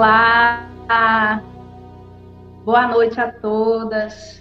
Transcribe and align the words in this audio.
Olá! 0.00 1.42
Boa 2.64 2.88
noite 2.88 3.20
a 3.20 3.30
todas. 3.30 4.40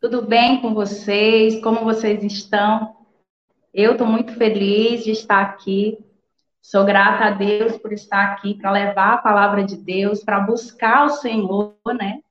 Tudo 0.00 0.22
bem 0.22 0.62
com 0.62 0.72
vocês? 0.72 1.60
Como 1.62 1.84
vocês 1.84 2.24
estão? 2.24 2.96
Eu 3.74 3.92
estou 3.92 4.06
muito 4.06 4.32
feliz 4.32 5.04
de 5.04 5.10
estar 5.10 5.42
aqui. 5.42 5.98
Sou 6.62 6.82
grata 6.82 7.26
a 7.26 7.30
Deus 7.32 7.76
por 7.76 7.92
estar 7.92 8.32
aqui 8.32 8.54
para 8.54 8.70
levar 8.70 9.12
a 9.12 9.18
palavra 9.18 9.64
de 9.64 9.76
Deus, 9.76 10.24
para 10.24 10.40
buscar 10.40 11.04
o 11.04 11.10
Senhor, 11.10 11.76
né? 11.94 12.22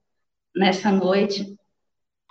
Nessa 0.56 0.92
noite. 0.92 1.56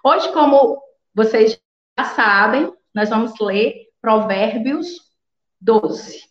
Hoje, 0.02 0.32
como 0.32 0.82
vocês 1.14 1.56
já 1.96 2.06
sabem, 2.06 2.74
nós 2.92 3.08
vamos 3.08 3.38
ler 3.38 3.86
Provérbios 4.00 4.88
12. 5.60 6.24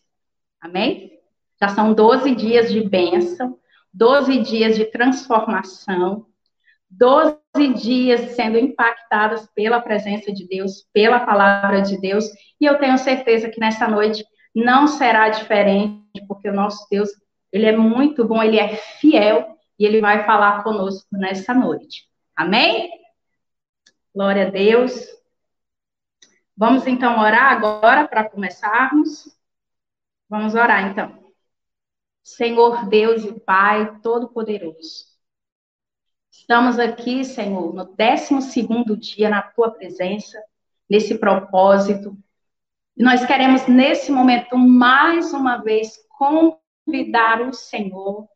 Amém? 0.60 1.19
Já 1.62 1.70
são 1.70 1.94
12 1.94 2.34
dias 2.36 2.72
de 2.72 2.82
bênção, 2.82 3.58
12 3.94 4.40
dias 4.40 4.76
de 4.76 4.86
transformação, 4.86 6.26
12 6.90 7.40
dias 7.76 8.32
sendo 8.32 8.58
impactados 8.58 9.48
pela 9.54 9.82
presença 9.82 10.32
de 10.32 10.48
Deus, 10.48 10.88
pela 10.94 11.20
palavra 11.20 11.82
de 11.82 12.00
Deus, 12.00 12.26
e 12.60 12.66
eu 12.66 12.80
tenho 12.80 12.98
certeza 12.98 13.50
que 13.50 13.60
nessa 13.60 13.88
noite 13.88 14.26
não 14.56 14.88
será 14.88 15.30
diferente, 15.30 16.26
porque 16.28 16.50
o 16.50 16.54
nosso 16.54 16.88
Deus, 16.90 17.10
ele 17.52 17.66
é 17.66 17.76
muito 17.76 18.26
bom, 18.26 18.42
ele 18.42 18.60
é 18.60 18.76
fiel 18.76 19.56
e 19.78 19.86
ele 19.86 20.02
vai 20.02 20.26
falar 20.26 20.64
conosco 20.64 21.08
nessa 21.12 21.54
noite. 21.54 22.06
Amém? 22.36 22.90
Glória 24.14 24.48
a 24.48 24.50
Deus. 24.50 25.08
Vamos 26.58 26.88
então 26.88 27.20
orar 27.20 27.54
agora 27.54 28.08
para 28.08 28.30
começarmos. 28.30 29.38
Vamos 30.28 30.56
orar 30.56 30.90
então. 30.90 31.29
Senhor 32.24 32.88
Deus 32.88 33.24
e 33.24 33.40
Pai 33.40 34.00
Todo-Poderoso. 34.02 35.10
Estamos 36.32 36.80
aqui, 36.80 37.24
Senhor, 37.24 37.74
no 37.74 37.86
12 37.86 38.98
dia 38.98 39.30
na 39.30 39.42
tua 39.42 39.72
presença, 39.72 40.42
nesse 40.90 41.18
propósito. 41.18 42.18
E 42.98 43.04
nós 43.04 43.26
queremos, 43.26 43.68
nesse 43.68 44.12
momento, 44.12 44.58
mais 44.58 45.32
uma 45.34 45.58
vez, 45.58 45.98
convidar 46.18 47.42
o 47.42 47.54
Senhor, 47.54 48.28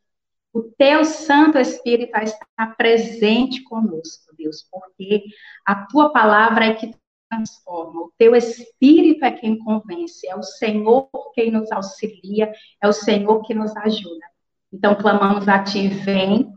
o 0.54 0.62
teu 0.62 1.04
Santo 1.04 1.58
Espírito, 1.58 2.16
a 2.16 2.24
estar 2.24 2.78
presente 2.78 3.64
conosco, 3.64 4.34
Deus, 4.38 4.68
porque 4.72 5.24
a 5.66 5.86
tua 5.88 6.12
palavra 6.12 6.66
é 6.66 6.74
que 6.76 6.96
transforma, 7.36 8.02
o 8.02 8.14
teu 8.18 8.36
Espírito 8.36 9.26
é 9.26 9.32
quem 9.32 9.58
convence, 9.58 10.28
é 10.28 10.36
o 10.36 10.44
Senhor 10.44 11.10
quem 11.34 11.52
nos 11.52 11.72
auxilia, 11.72 12.52
é 12.82 12.88
o 12.88 12.94
Senhor 12.94 13.42
que 13.42 13.54
nos 13.54 13.76
ajuda. 13.78 14.26
Então, 14.72 14.96
clamamos 14.96 15.48
a 15.48 15.64
Ti, 15.64 15.88
vem, 15.88 16.54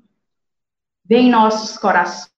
vem 1.04 1.28
em 1.28 1.30
nossos 1.30 1.78
corações, 1.78 2.30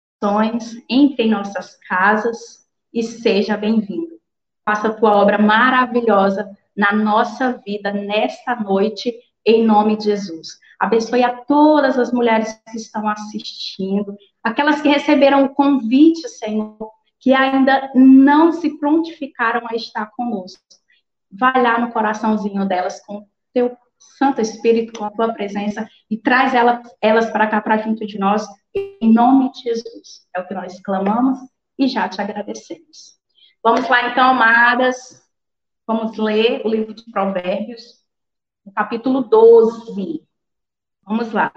entre 0.88 1.24
em 1.24 1.30
nossas 1.30 1.76
casas 1.88 2.66
e 2.92 3.02
seja 3.02 3.56
bem-vindo. 3.56 4.18
Faça 4.64 4.88
a 4.88 4.94
Tua 4.94 5.16
obra 5.16 5.38
maravilhosa 5.38 6.48
na 6.76 6.92
nossa 6.92 7.60
vida 7.64 7.92
nesta 7.92 8.54
noite, 8.56 9.12
em 9.44 9.64
nome 9.64 9.96
de 9.96 10.04
Jesus. 10.04 10.58
Abençoe 10.78 11.24
a 11.24 11.36
todas 11.44 11.98
as 11.98 12.12
mulheres 12.12 12.60
que 12.70 12.76
estão 12.76 13.08
assistindo, 13.08 14.16
aquelas 14.42 14.80
que 14.80 14.88
receberam 14.88 15.44
o 15.44 15.54
convite, 15.54 16.28
Senhor, 16.28 16.97
que 17.20 17.32
ainda 17.34 17.90
não 17.94 18.52
se 18.52 18.78
prontificaram 18.78 19.66
a 19.68 19.74
estar 19.74 20.06
conosco. 20.12 20.62
Vai 21.30 21.60
lá 21.60 21.78
no 21.78 21.92
coraçãozinho 21.92 22.66
delas 22.66 23.00
com 23.04 23.26
teu 23.52 23.76
Santo 23.98 24.40
Espírito, 24.40 24.98
com 24.98 25.04
a 25.04 25.10
tua 25.10 25.32
presença 25.32 25.88
e 26.10 26.16
traz 26.16 26.54
elas, 26.54 26.80
elas 27.00 27.30
para 27.30 27.48
cá, 27.48 27.60
para 27.60 27.78
junto 27.78 28.06
de 28.06 28.18
nós, 28.18 28.46
em 28.74 29.12
nome 29.12 29.50
de 29.52 29.62
Jesus. 29.62 30.26
É 30.34 30.40
o 30.40 30.46
que 30.46 30.54
nós 30.54 30.80
clamamos 30.80 31.38
e 31.78 31.88
já 31.88 32.08
te 32.08 32.20
agradecemos. 32.20 33.18
Vamos 33.62 33.88
lá 33.88 34.10
então, 34.10 34.30
amadas. 34.30 35.22
Vamos 35.86 36.16
ler 36.16 36.62
o 36.64 36.68
livro 36.68 36.94
de 36.94 37.10
Provérbios, 37.10 38.04
no 38.64 38.72
capítulo 38.72 39.22
12. 39.22 40.22
Vamos 41.02 41.32
lá. 41.32 41.52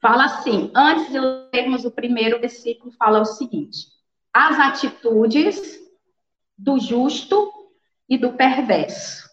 Fala 0.00 0.24
assim, 0.24 0.70
antes 0.74 1.10
de 1.10 1.18
lermos 1.52 1.84
o 1.84 1.90
primeiro 1.90 2.40
versículo, 2.40 2.92
fala 2.92 3.20
o 3.20 3.24
seguinte: 3.24 3.86
as 4.32 4.58
atitudes 4.58 5.78
do 6.56 6.78
justo 6.78 7.52
e 8.08 8.16
do 8.16 8.34
perverso, 8.34 9.28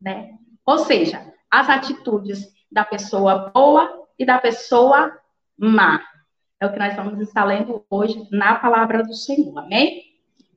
né? 0.00 0.36
Ou 0.66 0.78
seja, 0.78 1.32
as 1.50 1.68
atitudes 1.68 2.46
da 2.70 2.84
pessoa 2.84 3.50
boa 3.50 4.06
e 4.18 4.24
da 4.24 4.38
pessoa 4.38 5.18
má. 5.56 6.04
É 6.60 6.66
o 6.66 6.72
que 6.72 6.78
nós 6.78 6.94
vamos 6.96 7.20
estar 7.20 7.44
lendo 7.44 7.84
hoje 7.88 8.26
na 8.30 8.56
palavra 8.56 9.02
do 9.02 9.14
Senhor, 9.14 9.56
amém? 9.58 10.04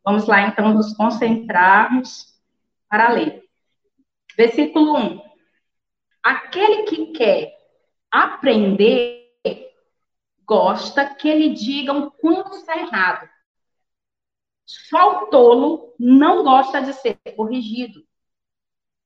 Vamos 0.03 0.25
lá, 0.25 0.47
então, 0.47 0.73
nos 0.73 0.93
concentrarmos 0.95 2.33
para 2.89 3.09
ler. 3.09 3.43
Versículo 4.35 4.97
1. 4.97 5.21
Aquele 6.23 6.83
que 6.83 7.07
quer 7.07 7.53
aprender, 8.09 9.21
gosta 10.43 11.05
que 11.05 11.33
lhe 11.33 11.53
digam 11.53 12.11
quando 12.19 12.55
está 12.55 12.77
errado 12.77 13.29
só 14.89 15.23
o 15.23 15.25
tolo 15.27 15.93
não 15.99 16.43
gosta 16.43 16.81
de 16.81 16.93
ser 16.93 17.17
corrigido. 17.35 18.05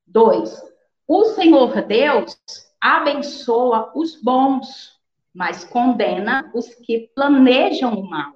Dois, 0.05 0.61
o 1.07 1.25
Senhor 1.25 1.81
Deus 1.85 2.37
abençoa 2.79 3.91
os 3.95 4.21
bons, 4.21 4.99
mas 5.33 5.63
condena 5.63 6.51
os 6.53 6.73
que 6.75 7.11
planejam 7.15 7.93
o 7.93 8.09
mal. 8.09 8.33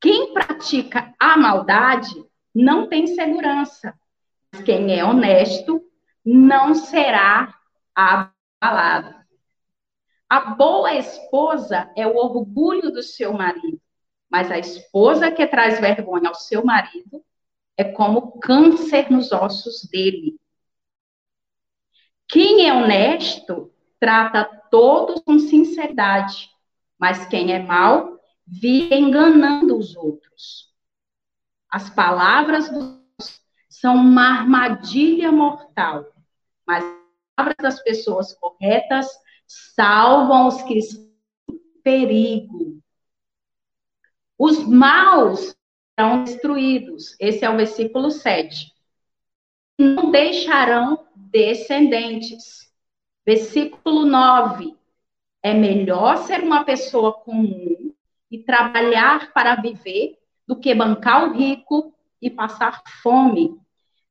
Quem 0.00 0.32
pratica 0.32 1.14
a 1.18 1.36
maldade 1.36 2.14
não 2.54 2.88
tem 2.88 3.06
segurança. 3.08 3.98
Quem 4.64 4.96
é 4.96 5.04
honesto 5.04 5.82
não 6.24 6.74
será 6.74 7.54
abalado. 7.94 9.16
A 10.28 10.40
boa 10.54 10.94
esposa 10.94 11.90
é 11.96 12.06
o 12.06 12.16
orgulho 12.16 12.90
do 12.90 13.02
seu 13.02 13.32
marido, 13.32 13.80
mas 14.30 14.50
a 14.50 14.58
esposa 14.58 15.30
que 15.30 15.46
traz 15.46 15.80
vergonha 15.80 16.28
ao 16.28 16.34
seu 16.34 16.64
marido 16.64 17.24
é 17.76 17.84
como 17.84 18.38
câncer 18.40 19.10
nos 19.10 19.32
ossos 19.32 19.88
dele. 19.90 20.38
Quem 22.28 22.68
é 22.68 22.72
honesto 22.72 23.72
trata 24.00 24.44
todos 24.70 25.22
com 25.22 25.38
sinceridade, 25.38 26.50
mas 26.98 27.26
quem 27.26 27.52
é 27.52 27.58
mau 27.58 28.18
vive 28.46 28.94
enganando 28.94 29.76
os 29.76 29.96
outros. 29.96 30.74
As 31.70 31.90
palavras 31.90 32.70
são 33.68 33.96
uma 33.96 34.40
armadilha 34.40 35.30
mortal, 35.30 36.06
mas 36.66 36.84
as 36.84 36.90
palavras 37.36 37.56
das 37.60 37.82
pessoas 37.82 38.34
corretas 38.34 39.06
salvam 39.46 40.48
os 40.48 40.62
que 40.62 40.78
estão 40.78 41.06
em 41.50 41.58
perigo. 41.82 42.80
Os 44.38 44.66
maus 44.66 45.56
serão 45.98 46.24
destruídos. 46.24 47.16
Esse 47.18 47.44
é 47.44 47.50
o 47.50 47.56
versículo 47.56 48.10
7. 48.10 48.72
Não 49.78 50.10
deixarão 50.10 51.06
descendentes. 51.14 52.70
Versículo 53.24 54.04
9. 54.04 54.76
É 55.42 55.54
melhor 55.54 56.18
ser 56.18 56.42
uma 56.42 56.64
pessoa 56.64 57.12
comum 57.12 57.94
e 58.30 58.38
trabalhar 58.38 59.32
para 59.32 59.56
viver 59.56 60.18
do 60.46 60.56
que 60.56 60.74
bancar 60.74 61.28
o 61.28 61.32
rico 61.32 61.94
e 62.20 62.30
passar 62.30 62.82
fome. 63.02 63.58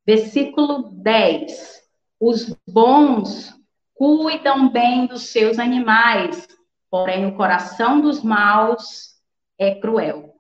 Versículo 0.06 0.90
10. 0.92 1.84
Os 2.20 2.56
bons 2.68 3.54
cuidam 3.94 4.70
bem 4.70 5.06
dos 5.08 5.30
seus 5.30 5.60
animais, 5.60 6.48
porém 6.90 7.26
o 7.26 7.36
coração 7.36 8.02
dos 8.02 8.24
maus 8.24 9.15
é 9.58 9.76
cruel. 9.76 10.36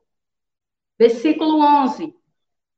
Versículo 0.97 1.59
11. 1.59 2.15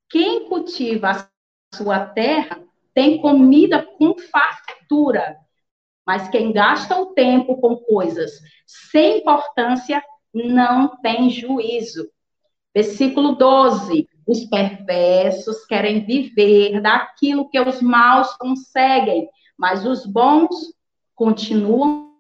Quem 0.10 0.48
cultiva 0.48 1.12
a 1.12 1.76
sua 1.76 2.06
terra 2.06 2.64
tem 2.94 3.22
comida 3.22 3.86
com 3.98 4.18
fartura, 4.18 5.38
mas 6.06 6.30
quem 6.30 6.52
gasta 6.52 7.00
o 7.00 7.08
tempo 7.08 7.60
com 7.60 7.76
coisas 7.78 8.32
sem 8.66 9.20
importância 9.20 10.04
não 10.34 10.98
tem 11.02 11.30
juízo. 11.30 12.10
Versículo 12.74 13.36
12. 13.36 14.10
Os 14.26 14.46
perversos 14.46 15.66
querem 15.66 16.06
viver 16.06 16.82
daquilo 16.82 17.50
que 17.50 17.60
os 17.60 17.82
maus 17.82 18.36
conseguem, 18.36 19.30
mas 19.58 19.86
os 19.86 20.06
bons 20.06 20.74
continuam 21.16 22.14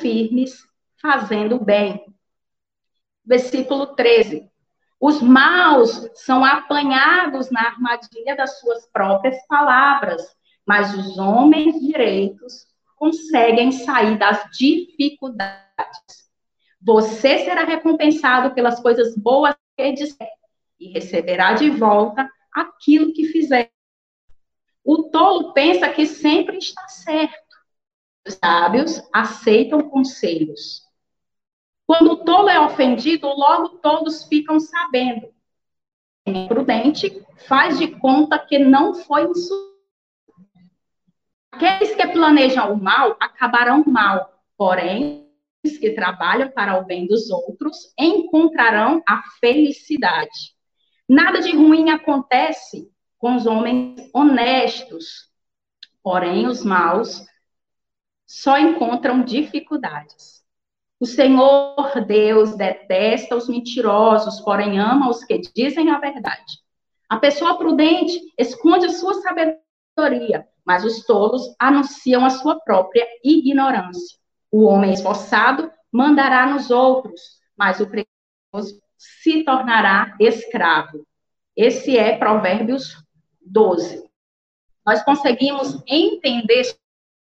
firmes 0.00 0.58
fazendo 1.00 1.62
bem 1.64 2.11
versículo 3.24 3.94
13. 3.94 4.50
Os 5.00 5.20
maus 5.20 6.08
são 6.14 6.44
apanhados 6.44 7.50
na 7.50 7.66
armadilha 7.66 8.36
das 8.36 8.60
suas 8.60 8.86
próprias 8.86 9.36
palavras, 9.46 10.22
mas 10.64 10.94
os 10.94 11.18
homens 11.18 11.80
direitos 11.80 12.66
conseguem 12.96 13.72
sair 13.72 14.16
das 14.16 14.48
dificuldades. 14.56 16.30
Você 16.80 17.44
será 17.44 17.64
recompensado 17.64 18.54
pelas 18.54 18.78
coisas 18.80 19.16
boas 19.16 19.56
que 19.76 19.92
disser 19.92 20.30
e 20.78 20.92
receberá 20.92 21.54
de 21.54 21.70
volta 21.70 22.28
aquilo 22.52 23.12
que 23.12 23.26
fizer. 23.26 23.72
O 24.84 25.04
tolo 25.04 25.52
pensa 25.52 25.88
que 25.88 26.06
sempre 26.06 26.58
está 26.58 26.86
certo. 26.88 27.56
Os 28.26 28.34
sábios 28.34 29.02
aceitam 29.12 29.88
conselhos. 29.88 30.82
Quando 31.86 32.12
o 32.12 32.16
tolo 32.24 32.48
é 32.48 32.60
ofendido, 32.60 33.26
logo 33.26 33.70
todos 33.78 34.24
ficam 34.24 34.58
sabendo. 34.60 35.32
Quem 36.24 36.44
é 36.44 36.48
prudente 36.48 37.24
faz 37.48 37.78
de 37.78 37.88
conta 37.88 38.38
que 38.38 38.58
não 38.58 38.94
foi 38.94 39.24
insultado. 39.24 39.72
Aqueles 41.50 41.94
que 41.94 42.06
planejam 42.08 42.72
o 42.72 42.82
mal 42.82 43.16
acabarão 43.20 43.84
mal, 43.86 44.42
porém, 44.56 45.28
os 45.64 45.76
que 45.78 45.90
trabalham 45.90 46.50
para 46.50 46.80
o 46.80 46.84
bem 46.84 47.06
dos 47.06 47.30
outros 47.30 47.92
encontrarão 47.98 49.02
a 49.06 49.22
felicidade. 49.40 50.54
Nada 51.08 51.40
de 51.40 51.54
ruim 51.54 51.90
acontece 51.90 52.90
com 53.18 53.36
os 53.36 53.46
homens 53.46 54.10
honestos, 54.14 55.30
porém, 56.02 56.46
os 56.46 56.64
maus 56.64 57.24
só 58.26 58.58
encontram 58.58 59.22
dificuldades. 59.22 60.41
O 61.02 61.04
Senhor 61.04 61.74
Deus 62.06 62.54
detesta 62.54 63.34
os 63.34 63.48
mentirosos, 63.48 64.38
porém 64.38 64.78
ama 64.78 65.10
os 65.10 65.24
que 65.24 65.36
dizem 65.52 65.90
a 65.90 65.98
verdade. 65.98 66.60
A 67.08 67.16
pessoa 67.16 67.58
prudente 67.58 68.20
esconde 68.38 68.86
a 68.86 68.90
sua 68.90 69.14
sabedoria, 69.14 70.46
mas 70.64 70.84
os 70.84 71.04
tolos 71.04 71.42
anunciam 71.58 72.24
a 72.24 72.30
sua 72.30 72.60
própria 72.60 73.04
ignorância. 73.24 74.16
O 74.48 74.62
homem 74.62 74.92
esforçado 74.92 75.72
mandará 75.90 76.46
nos 76.46 76.70
outros, 76.70 77.20
mas 77.56 77.80
o 77.80 77.88
preguiçoso 77.88 78.80
se 78.96 79.42
tornará 79.42 80.14
escravo. 80.20 81.04
Esse 81.56 81.98
é 81.98 82.16
Provérbios 82.16 82.96
12. 83.44 84.08
Nós 84.86 85.02
conseguimos 85.02 85.82
entender 85.84 86.62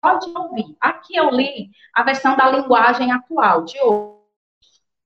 pode 0.00 0.30
ouvir. 0.30 0.76
Aqui 0.80 1.16
eu 1.16 1.30
li 1.30 1.70
a 1.94 2.02
versão 2.02 2.36
da 2.36 2.50
linguagem 2.50 3.12
atual, 3.12 3.64
de 3.64 3.80
hoje, 3.80 4.18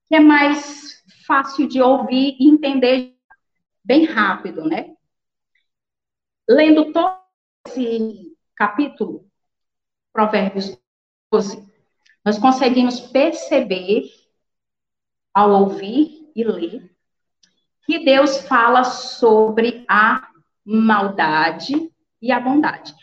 que 0.07 0.15
é 0.15 0.19
mais 0.19 1.03
fácil 1.25 1.67
de 1.67 1.81
ouvir 1.81 2.35
e 2.39 2.49
entender 2.49 3.15
bem 3.83 4.05
rápido, 4.05 4.63
né? 4.65 4.95
Lendo 6.47 6.91
todo 6.91 7.17
esse 7.67 8.35
capítulo, 8.55 9.25
Provérbios 10.11 10.77
12, 11.31 11.71
nós 12.23 12.37
conseguimos 12.37 12.99
perceber, 12.99 14.09
ao 15.33 15.51
ouvir 15.51 16.31
e 16.35 16.43
ler, 16.43 16.95
que 17.85 18.05
Deus 18.05 18.37
fala 18.47 18.83
sobre 18.83 19.83
a 19.89 20.29
maldade 20.63 21.91
e 22.21 22.31
a 22.31 22.39
bondade. 22.39 22.93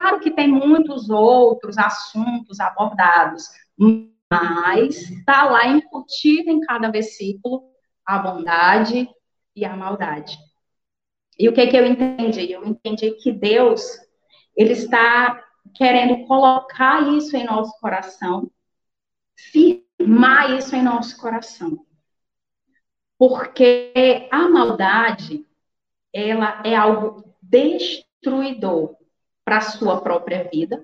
Claro 0.00 0.18
que 0.18 0.30
tem 0.30 0.48
muitos 0.48 1.10
outros 1.10 1.76
assuntos 1.76 2.58
abordados, 2.58 3.50
mas 3.76 5.10
está 5.10 5.44
lá 5.44 5.66
incutido 5.66 6.48
em 6.50 6.60
cada 6.60 6.90
versículo 6.90 7.70
a 8.06 8.18
bondade 8.18 9.06
e 9.54 9.62
a 9.62 9.76
maldade. 9.76 10.38
E 11.38 11.50
o 11.50 11.52
que, 11.52 11.66
que 11.66 11.76
eu 11.76 11.84
entendi? 11.84 12.50
Eu 12.50 12.64
entendi 12.64 13.10
que 13.16 13.30
Deus, 13.30 13.82
ele 14.56 14.72
está 14.72 15.38
querendo 15.74 16.26
colocar 16.26 17.06
isso 17.12 17.36
em 17.36 17.44
nosso 17.44 17.78
coração, 17.78 18.50
firmar 19.36 20.56
isso 20.56 20.74
em 20.74 20.82
nosso 20.82 21.14
coração. 21.18 21.84
Porque 23.18 24.28
a 24.32 24.48
maldade, 24.48 25.46
ela 26.10 26.62
é 26.64 26.74
algo 26.74 27.36
destruidor 27.42 28.99
para 29.50 29.56
a 29.56 29.62
sua 29.62 30.00
própria 30.00 30.48
vida 30.48 30.80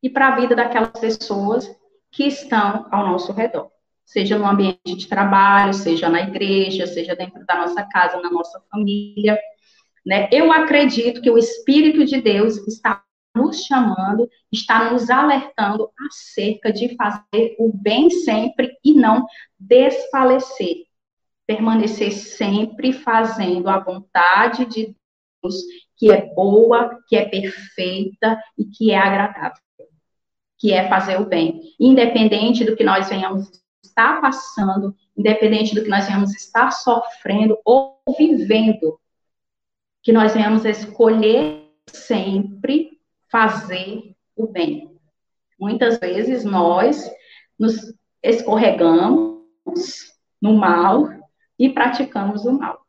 e 0.00 0.08
para 0.08 0.28
a 0.28 0.36
vida 0.36 0.54
daquelas 0.54 0.92
pessoas 0.92 1.68
que 2.12 2.22
estão 2.28 2.86
ao 2.92 3.04
nosso 3.04 3.32
redor. 3.32 3.68
Seja 4.04 4.38
no 4.38 4.46
ambiente 4.46 4.94
de 4.94 5.08
trabalho, 5.08 5.74
seja 5.74 6.08
na 6.08 6.20
igreja, 6.20 6.86
seja 6.86 7.16
dentro 7.16 7.44
da 7.44 7.56
nossa 7.56 7.82
casa, 7.82 8.20
na 8.20 8.30
nossa 8.30 8.62
família. 8.70 9.36
Né? 10.06 10.28
Eu 10.30 10.52
acredito 10.52 11.20
que 11.20 11.28
o 11.28 11.36
Espírito 11.36 12.04
de 12.04 12.20
Deus 12.20 12.58
está 12.68 13.02
nos 13.34 13.64
chamando, 13.64 14.30
está 14.52 14.88
nos 14.92 15.10
alertando 15.10 15.90
acerca 16.08 16.72
de 16.72 16.94
fazer 16.94 17.56
o 17.58 17.72
bem 17.74 18.08
sempre 18.08 18.70
e 18.84 18.94
não 18.94 19.26
desfalecer. 19.58 20.84
Permanecer 21.44 22.12
sempre 22.12 22.92
fazendo 22.92 23.68
a 23.68 23.80
vontade 23.80 24.64
de 24.64 24.96
que 25.96 26.10
é 26.10 26.32
boa, 26.34 26.98
que 27.08 27.16
é 27.16 27.28
perfeita 27.28 28.40
e 28.56 28.64
que 28.64 28.90
é 28.90 28.98
agradável, 28.98 29.62
que 30.58 30.72
é 30.72 30.88
fazer 30.88 31.20
o 31.20 31.26
bem, 31.26 31.60
independente 31.78 32.64
do 32.64 32.76
que 32.76 32.84
nós 32.84 33.08
venhamos 33.08 33.50
estar 33.82 34.20
passando, 34.20 34.94
independente 35.16 35.74
do 35.74 35.82
que 35.82 35.88
nós 35.88 36.06
venhamos 36.06 36.34
estar 36.34 36.70
sofrendo 36.70 37.58
ou 37.64 38.00
vivendo, 38.18 38.98
que 40.02 40.12
nós 40.12 40.34
venhamos 40.34 40.64
escolher 40.64 41.70
sempre 41.90 43.00
fazer 43.30 44.14
o 44.36 44.46
bem. 44.46 44.90
Muitas 45.58 45.98
vezes 45.98 46.44
nós 46.44 47.10
nos 47.58 47.94
escorregamos 48.22 50.12
no 50.40 50.54
mal 50.54 51.08
e 51.58 51.70
praticamos 51.70 52.44
o 52.44 52.52
mal. 52.52 52.85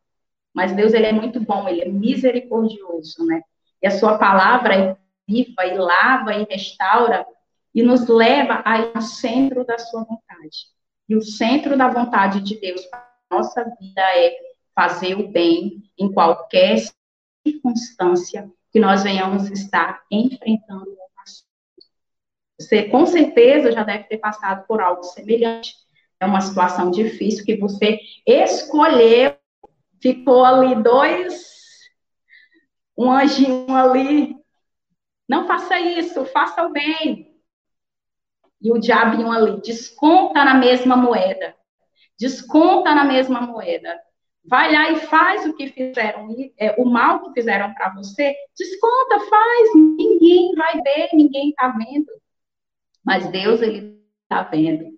Mas 0.58 0.76
Deus, 0.76 0.92
ele 0.92 1.06
é 1.06 1.12
muito 1.12 1.40
bom, 1.40 1.70
ele 1.70 1.84
é 1.84 1.88
misericordioso, 1.88 3.24
né? 3.28 3.44
E 3.80 3.86
a 3.86 3.92
sua 3.92 4.18
palavra 4.18 4.74
é 4.74 4.98
viva 5.28 5.64
e 5.68 5.78
lava 5.78 6.34
e 6.34 6.48
restaura 6.50 7.28
e 7.76 7.84
nos 7.84 8.08
leva 8.08 8.64
ao 8.66 9.00
centro 9.00 9.64
da 9.64 9.78
sua 9.78 10.04
vontade. 10.04 10.66
E 11.08 11.16
o 11.16 11.22
centro 11.22 11.78
da 11.78 11.88
vontade 11.88 12.42
de 12.42 12.60
Deus 12.60 12.84
para 12.88 13.08
a 13.30 13.36
nossa 13.36 13.64
vida 13.80 14.02
é 14.16 14.36
fazer 14.74 15.14
o 15.14 15.28
bem 15.28 15.84
em 15.96 16.12
qualquer 16.12 16.78
circunstância 17.46 18.50
que 18.72 18.80
nós 18.80 19.04
venhamos 19.04 19.52
estar 19.52 20.02
enfrentando 20.10 20.88
Você 22.60 22.90
com 22.90 23.06
certeza 23.06 23.72
já 23.72 23.84
deve 23.84 24.06
ter 24.06 24.18
passado 24.18 24.66
por 24.66 24.82
algo 24.82 25.04
semelhante. 25.04 25.76
É 26.20 26.26
uma 26.26 26.42
situação 26.42 26.90
difícil 26.90 27.46
que 27.46 27.58
você 27.58 28.00
escolheu 28.26 29.38
ficou 30.02 30.44
ali 30.44 30.82
dois, 30.82 31.48
um 32.98 33.12
anjinho 33.12 33.74
ali. 33.76 34.36
Não 35.28 35.48
faça 35.48 35.80
isso, 35.80 36.26
faça 36.26 36.66
o 36.66 36.72
bem. 36.72 37.36
E 38.62 38.72
o 38.72 38.80
diabinho 38.80 39.32
ali, 39.32 39.62
desconta 39.62 40.44
na 40.44 40.56
mesma 40.56 40.96
moeda. 40.96 41.56
Desconta 42.20 42.96
na 42.96 43.04
mesma 43.04 43.42
moeda. 43.42 44.00
Vai 44.44 44.72
lá 44.72 44.92
e 44.92 44.96
faz 45.02 45.46
o 45.46 45.54
que 45.54 45.68
fizeram, 45.68 46.30
é, 46.58 46.74
o 46.82 46.86
mal 46.86 47.22
que 47.22 47.34
fizeram 47.34 47.74
para 47.74 47.94
você. 47.94 48.34
Desconta, 48.58 49.20
faz. 49.30 49.76
Ninguém 49.76 50.56
vai 50.56 50.82
ver, 50.82 51.10
ninguém 51.14 51.50
está 51.50 51.68
vendo. 51.68 52.08
Mas 53.04 53.30
Deus, 53.30 53.62
ele 53.62 54.02
está 54.24 54.44
vendo. 54.44 54.98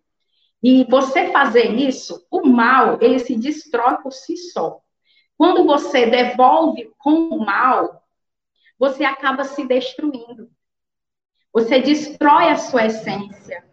E 0.61 0.83
você 0.85 1.31
fazer 1.31 1.73
isso, 1.73 2.25
o 2.29 2.47
mal, 2.47 2.99
ele 3.01 3.17
se 3.19 3.35
destrói 3.35 3.97
por 3.97 4.11
si 4.11 4.37
só. 4.37 4.81
Quando 5.39 5.65
você 5.65 6.05
devolve 6.05 6.91
com 6.97 7.29
o 7.29 7.39
mal, 7.39 8.03
você 8.77 9.05
acaba 9.05 9.45
se 9.45 9.65
destruindo. 9.65 10.49
Você 11.53 11.79
destrói 11.79 12.49
a 12.49 12.57
sua 12.57 12.87
essência. 12.87 13.63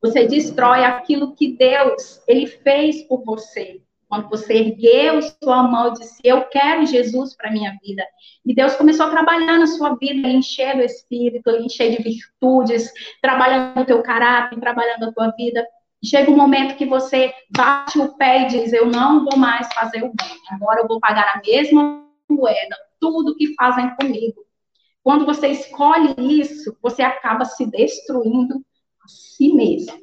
Você 0.00 0.28
destrói 0.28 0.84
aquilo 0.84 1.34
que 1.34 1.56
Deus 1.56 2.22
ele 2.28 2.46
fez 2.46 3.02
por 3.02 3.24
você. 3.24 3.82
Quando 4.08 4.28
você 4.28 4.54
ergueu 4.54 5.20
sua 5.42 5.64
mão 5.64 5.88
e 5.88 5.94
disse: 5.94 6.20
Eu 6.22 6.44
quero 6.44 6.86
Jesus 6.86 7.34
para 7.34 7.50
minha 7.50 7.76
vida. 7.82 8.06
E 8.46 8.54
Deus 8.54 8.76
começou 8.76 9.06
a 9.06 9.10
trabalhar 9.10 9.58
na 9.58 9.66
sua 9.66 9.96
vida, 9.96 10.28
encher 10.28 10.76
do 10.76 10.82
Espírito, 10.84 11.50
encher 11.50 11.90
de 11.90 12.04
virtudes, 12.04 12.88
trabalhando 13.20 13.80
o 13.80 13.84
teu 13.84 14.00
caráter, 14.00 14.60
trabalhando 14.60 15.06
a 15.06 15.12
tua 15.12 15.32
vida. 15.32 15.66
Chega 16.02 16.30
um 16.30 16.36
momento 16.36 16.76
que 16.76 16.86
você 16.86 17.32
bate 17.54 17.98
o 17.98 18.16
pé 18.16 18.42
e 18.42 18.46
diz: 18.46 18.72
Eu 18.72 18.86
não 18.86 19.24
vou 19.24 19.36
mais 19.36 19.72
fazer 19.74 20.02
o 20.02 20.12
bem, 20.14 20.38
agora 20.50 20.80
eu 20.80 20.88
vou 20.88 20.98
pagar 20.98 21.36
a 21.36 21.40
mesma 21.44 22.06
moeda, 22.28 22.76
tudo 22.98 23.36
que 23.36 23.54
fazem 23.54 23.94
comigo. 23.96 24.44
Quando 25.02 25.26
você 25.26 25.48
escolhe 25.48 26.14
isso, 26.40 26.76
você 26.82 27.02
acaba 27.02 27.44
se 27.44 27.66
destruindo 27.66 28.56
a 29.02 29.08
si 29.08 29.52
mesmo. 29.52 29.98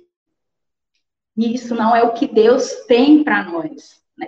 E 1.36 1.54
isso 1.54 1.76
não 1.76 1.96
é 1.96 2.04
o 2.04 2.14
que 2.14 2.28
Deus 2.28 2.86
tem 2.88 3.24
para 3.24 3.44
nós. 3.44 4.02
Né? 4.18 4.28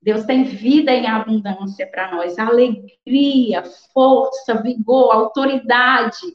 Deus 0.00 0.24
tem 0.24 0.44
vida 0.44 0.90
em 0.90 1.06
abundância 1.06 1.86
para 1.86 2.10
nós, 2.10 2.38
alegria, 2.38 3.62
força, 3.92 4.60
vigor, 4.62 5.12
autoridade. 5.12 6.26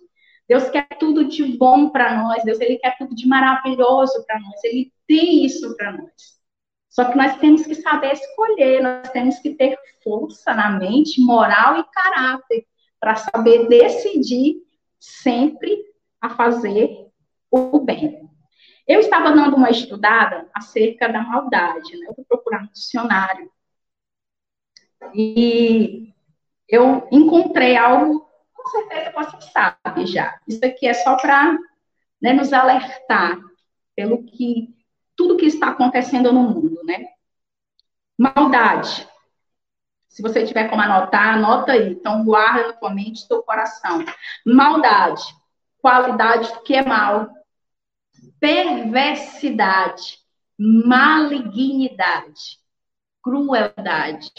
Deus 0.51 0.69
quer 0.69 0.85
tudo 0.99 1.23
de 1.29 1.57
bom 1.57 1.91
para 1.91 2.21
nós, 2.21 2.43
Deus 2.43 2.59
ele 2.59 2.77
quer 2.77 2.97
tudo 2.97 3.15
de 3.15 3.25
maravilhoso 3.25 4.21
para 4.25 4.37
nós, 4.37 4.61
ele 4.65 4.91
tem 5.07 5.45
isso 5.45 5.77
para 5.77 5.93
nós. 5.93 6.41
Só 6.89 7.05
que 7.05 7.15
nós 7.15 7.37
temos 7.37 7.65
que 7.65 7.73
saber 7.73 8.11
escolher, 8.11 8.83
nós 8.83 9.09
temos 9.11 9.39
que 9.39 9.51
ter 9.51 9.79
força 10.03 10.53
na 10.53 10.71
mente, 10.71 11.21
moral 11.21 11.79
e 11.79 11.85
caráter 11.85 12.67
para 12.99 13.15
saber 13.15 13.69
decidir 13.69 14.57
sempre 14.99 15.85
a 16.19 16.31
fazer 16.31 17.07
o 17.49 17.79
bem. 17.79 18.29
Eu 18.85 18.99
estava 18.99 19.31
dando 19.31 19.55
uma 19.55 19.69
estudada 19.69 20.49
acerca 20.53 21.07
da 21.07 21.21
maldade, 21.21 21.97
né? 21.97 22.07
Eu 22.09 22.13
vou 22.13 22.25
procurar 22.25 22.63
um 22.63 22.71
dicionário. 22.73 23.49
E 25.15 26.13
eu 26.67 27.07
encontrei 27.09 27.77
algo, 27.77 28.27
certeza 28.71 29.11
você 29.11 29.41
sabe 29.51 30.05
já. 30.05 30.39
Isso 30.47 30.65
aqui 30.65 30.87
é 30.87 30.93
só 30.93 31.17
para 31.17 31.57
né, 32.21 32.33
nos 32.33 32.53
alertar 32.53 33.37
pelo 33.95 34.23
que 34.23 34.73
tudo 35.15 35.37
que 35.37 35.45
está 35.45 35.69
acontecendo 35.69 36.31
no 36.31 36.43
mundo, 36.43 36.81
né? 36.83 37.05
Maldade. 38.17 39.07
Se 40.07 40.21
você 40.21 40.45
tiver 40.45 40.69
como 40.69 40.81
anotar, 40.81 41.35
anota 41.35 41.73
aí. 41.73 41.91
Então, 41.91 42.23
guarda 42.23 42.67
na 42.67 42.73
tua 42.73 42.93
mente, 42.93 43.27
teu 43.27 43.43
coração. 43.43 44.03
Maldade. 44.45 45.23
Qualidade 45.77 46.51
do 46.53 46.63
que 46.63 46.75
é 46.75 46.83
mal. 46.83 47.29
Perversidade. 48.39 50.19
Malignidade. 50.57 52.59
Crueldade. 53.23 54.31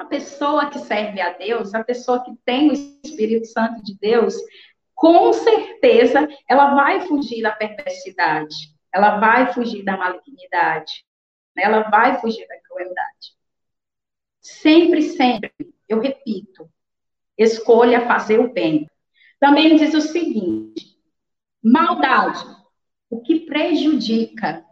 A 0.00 0.04
pessoa 0.06 0.70
que 0.70 0.78
serve 0.78 1.20
a 1.20 1.34
Deus, 1.34 1.74
a 1.74 1.84
pessoa 1.84 2.24
que 2.24 2.32
tem 2.44 2.70
o 2.70 2.72
Espírito 2.72 3.46
Santo 3.46 3.82
de 3.84 3.96
Deus, 3.98 4.34
com 4.94 5.32
certeza 5.32 6.26
ela 6.48 6.74
vai 6.74 7.02
fugir 7.02 7.42
da 7.42 7.52
perversidade 7.52 8.54
ela 8.92 9.18
vai 9.18 9.52
fugir 9.52 9.84
da 9.84 9.96
malignidade, 9.96 11.04
né? 11.54 11.62
ela 11.64 11.88
vai 11.88 12.20
fugir 12.20 12.46
da 12.46 12.60
crueldade. 12.60 13.36
Sempre, 14.40 15.02
sempre, 15.02 15.52
eu 15.88 16.00
repito, 16.00 16.68
escolha 17.38 18.06
fazer 18.06 18.40
o 18.40 18.52
bem. 18.52 18.88
Também 19.38 19.76
diz 19.76 19.94
o 19.94 20.00
seguinte: 20.00 20.98
maldade, 21.62 22.44
o 23.08 23.20
que 23.20 23.40
prejudica 23.40 24.64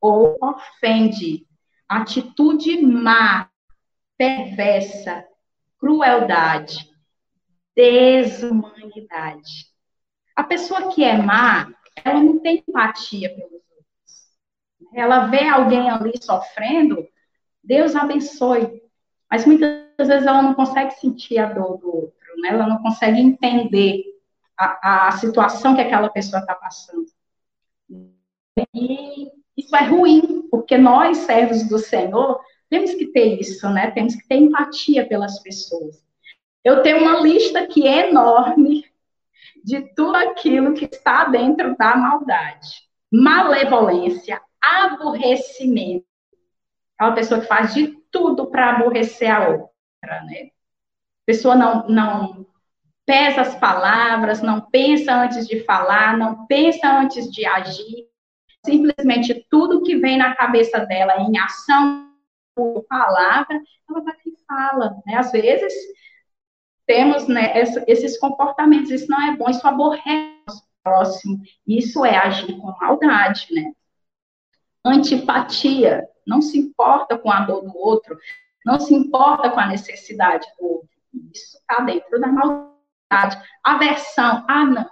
ou 0.00 0.36
ofende, 0.42 1.46
atitude 1.88 2.82
má, 2.82 3.48
perversa, 4.22 5.26
crueldade, 5.80 6.88
desumanidade. 7.74 9.66
A 10.36 10.44
pessoa 10.44 10.94
que 10.94 11.02
é 11.02 11.16
má, 11.16 11.74
ela 12.04 12.22
não 12.22 12.38
tem 12.38 12.62
empatia 12.68 13.34
pelos 13.34 13.52
outros. 13.52 14.30
Ela 14.94 15.26
vê 15.26 15.48
alguém 15.48 15.90
ali 15.90 16.12
sofrendo, 16.22 17.04
Deus 17.64 17.96
abençoe. 17.96 18.80
Mas 19.28 19.44
muitas 19.44 19.82
vezes 19.98 20.24
ela 20.24 20.40
não 20.40 20.54
consegue 20.54 20.92
sentir 20.92 21.38
a 21.38 21.52
dor 21.52 21.78
do 21.78 21.88
outro, 21.88 22.40
né? 22.40 22.50
Ela 22.50 22.68
não 22.68 22.80
consegue 22.80 23.20
entender 23.20 24.04
a, 24.56 25.08
a 25.08 25.12
situação 25.12 25.74
que 25.74 25.80
aquela 25.80 26.10
pessoa 26.10 26.40
está 26.40 26.54
passando. 26.54 27.06
E 28.72 29.32
isso 29.56 29.74
é 29.74 29.84
ruim, 29.84 30.46
porque 30.48 30.78
nós, 30.78 31.18
servos 31.18 31.68
do 31.68 31.78
Senhor, 31.78 32.40
temos 32.72 32.94
que 32.94 33.08
ter 33.08 33.38
isso, 33.38 33.68
né? 33.68 33.90
Temos 33.90 34.16
que 34.16 34.26
ter 34.26 34.36
empatia 34.36 35.06
pelas 35.06 35.38
pessoas. 35.40 36.02
Eu 36.64 36.82
tenho 36.82 37.02
uma 37.02 37.20
lista 37.20 37.68
é 37.86 38.08
enorme 38.08 38.86
de 39.62 39.82
tudo 39.94 40.16
aquilo 40.16 40.72
que 40.72 40.86
está 40.86 41.26
dentro 41.26 41.76
da 41.76 41.94
maldade. 41.94 42.88
Malevolência, 43.12 44.40
aborrecimento. 44.58 46.06
É 46.98 47.04
uma 47.04 47.14
pessoa 47.14 47.42
que 47.42 47.46
faz 47.46 47.74
de 47.74 47.88
tudo 48.10 48.46
para 48.46 48.70
aborrecer 48.70 49.30
a 49.30 49.48
outra, 49.48 50.24
né? 50.24 50.46
A 50.46 51.26
pessoa 51.26 51.54
não, 51.54 51.86
não 51.88 52.46
pesa 53.04 53.42
as 53.42 53.54
palavras, 53.56 54.40
não 54.40 54.62
pensa 54.62 55.14
antes 55.14 55.46
de 55.46 55.62
falar, 55.64 56.16
não 56.16 56.46
pensa 56.46 56.90
antes 56.90 57.30
de 57.30 57.44
agir. 57.44 58.08
Simplesmente 58.64 59.46
tudo 59.50 59.82
que 59.82 59.96
vem 59.96 60.16
na 60.16 60.34
cabeça 60.34 60.86
dela 60.86 61.20
em 61.20 61.36
ação 61.38 62.11
ou 62.56 62.82
palavra, 62.84 63.60
ela 63.88 64.00
vai 64.02 64.14
e 64.26 64.36
fala, 64.46 64.96
né? 65.06 65.16
Às 65.16 65.32
vezes 65.32 65.72
temos 66.86 67.26
né, 67.28 67.52
esses 67.86 68.18
comportamentos. 68.18 68.90
Isso 68.90 69.10
não 69.10 69.20
é 69.22 69.36
bom, 69.36 69.48
isso 69.48 69.66
aborrece 69.66 70.02
o 70.48 70.82
próximo. 70.82 71.40
Isso 71.66 72.04
é 72.04 72.16
agir 72.16 72.56
com 72.58 72.74
maldade, 72.80 73.46
né? 73.52 73.72
Antipatia, 74.84 76.08
não 76.26 76.42
se 76.42 76.58
importa 76.58 77.16
com 77.16 77.30
a 77.30 77.40
dor 77.40 77.62
do 77.62 77.76
outro, 77.76 78.18
não 78.64 78.80
se 78.80 78.94
importa 78.94 79.50
com 79.50 79.60
a 79.60 79.68
necessidade 79.68 80.46
do 80.58 80.66
outro. 80.66 80.88
Isso 81.32 81.56
está 81.56 81.82
dentro 81.82 82.20
da 82.20 82.28
maldade. 82.28 83.40
Aversão, 83.62 84.44
ah, 84.48 84.64
não, 84.64 84.90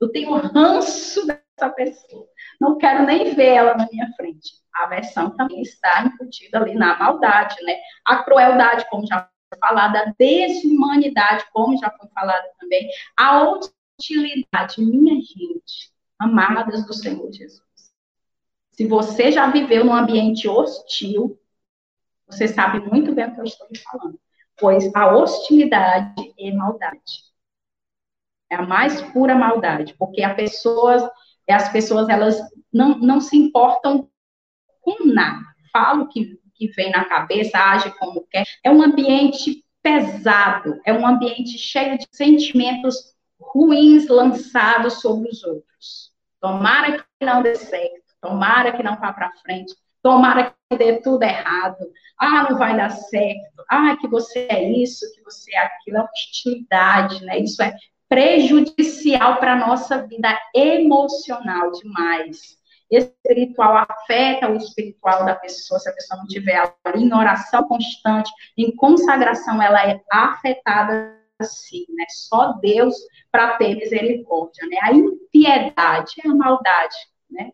eu 0.00 0.10
tenho 0.10 0.34
ranço 0.34 1.26
dessa 1.58 1.70
pessoa, 1.70 2.26
não 2.60 2.78
quero 2.78 3.04
nem 3.04 3.34
ver 3.34 3.54
ela 3.54 3.74
na 3.74 3.88
minha 3.90 4.10
frente. 4.16 4.54
A 4.74 4.84
aversão 4.84 5.30
também 5.30 5.60
está 5.60 6.02
incutida 6.02 6.58
ali 6.58 6.74
na 6.74 6.96
maldade, 6.96 7.56
né? 7.64 7.76
A 8.04 8.22
crueldade, 8.22 8.86
como 8.88 9.06
já 9.06 9.28
falado, 9.60 9.96
a 9.96 10.14
desumanidade, 10.18 11.44
como 11.52 11.76
já 11.78 11.90
foi 11.90 12.08
falado 12.10 12.44
também, 12.60 12.88
a 13.16 13.42
hostilidade. 13.42 14.80
Minha 14.80 15.20
gente, 15.20 15.92
amadas 16.18 16.86
do 16.86 16.92
Senhor 16.92 17.32
Jesus. 17.32 17.62
Se 18.70 18.86
você 18.86 19.32
já 19.32 19.50
viveu 19.50 19.84
num 19.84 19.94
ambiente 19.94 20.46
hostil, 20.48 21.40
você 22.28 22.46
sabe 22.46 22.78
muito 22.80 23.12
bem 23.12 23.26
o 23.26 23.34
que 23.34 23.40
eu 23.40 23.44
estou 23.44 23.66
falando. 23.90 24.20
Pois 24.56 24.94
a 24.94 25.16
hostilidade 25.16 26.34
é 26.38 26.52
maldade. 26.52 27.28
É 28.50 28.56
a 28.56 28.62
mais 28.62 29.00
pura 29.12 29.34
maldade, 29.34 29.94
porque 29.98 30.22
as 30.22 30.34
pessoas, 30.34 31.02
as 31.52 31.68
pessoas 31.70 32.08
elas 32.08 32.38
não, 32.72 32.98
não 32.98 33.20
se 33.20 33.36
importam 33.36 34.08
com 34.80 35.04
nada. 35.04 35.44
Falo 35.72 36.08
que 36.08 36.38
que 36.58 36.66
vem 36.72 36.90
na 36.90 37.04
cabeça, 37.04 37.56
age 37.56 37.90
como 37.98 38.26
quer. 38.28 38.44
É 38.64 38.70
um 38.70 38.82
ambiente 38.82 39.64
pesado, 39.80 40.78
é 40.84 40.92
um 40.92 41.06
ambiente 41.06 41.56
cheio 41.56 41.96
de 41.96 42.06
sentimentos 42.10 43.14
ruins 43.40 44.08
lançados 44.08 45.00
sobre 45.00 45.28
os 45.30 45.42
outros. 45.44 46.12
Tomara 46.40 46.98
que 46.98 47.24
não 47.24 47.42
dê 47.42 47.54
certo, 47.54 48.02
tomara 48.20 48.76
que 48.76 48.82
não 48.82 48.96
vá 48.96 49.12
para 49.12 49.32
frente, 49.42 49.72
tomara 50.02 50.54
que 50.68 50.76
dê 50.76 51.00
tudo 51.00 51.22
errado. 51.22 51.78
Ah, 52.18 52.50
não 52.50 52.58
vai 52.58 52.76
dar 52.76 52.90
certo. 52.90 53.64
Ah, 53.70 53.96
que 53.96 54.08
você 54.08 54.48
é 54.50 54.70
isso, 54.72 55.06
que 55.14 55.22
você 55.22 55.54
é 55.54 55.58
aquilo. 55.58 55.98
É 55.98 56.02
hostilidade, 56.02 57.24
né? 57.24 57.38
Isso 57.38 57.62
é 57.62 57.72
prejudicial 58.08 59.38
para 59.38 59.52
a 59.52 59.66
nossa 59.66 60.06
vida 60.06 60.28
emocional 60.54 61.70
demais 61.72 62.58
espiritual 62.90 63.76
afeta 63.76 64.50
o 64.50 64.56
espiritual 64.56 65.24
da 65.24 65.34
pessoa, 65.34 65.78
se 65.78 65.88
a 65.88 65.92
pessoa 65.92 66.18
não 66.20 66.26
tiver 66.26 66.74
em 66.94 67.12
oração 67.12 67.62
constante, 67.64 68.30
em 68.56 68.74
consagração, 68.74 69.62
ela 69.62 69.86
é 69.86 70.00
afetada 70.10 71.16
assim, 71.38 71.84
né? 71.90 72.04
Só 72.08 72.54
Deus 72.54 72.94
para 73.30 73.56
ter 73.56 73.76
misericórdia, 73.76 74.66
né? 74.66 74.78
A 74.82 74.92
impiedade 74.92 76.14
é 76.24 76.28
a 76.28 76.34
maldade, 76.34 76.96
né? 77.30 77.52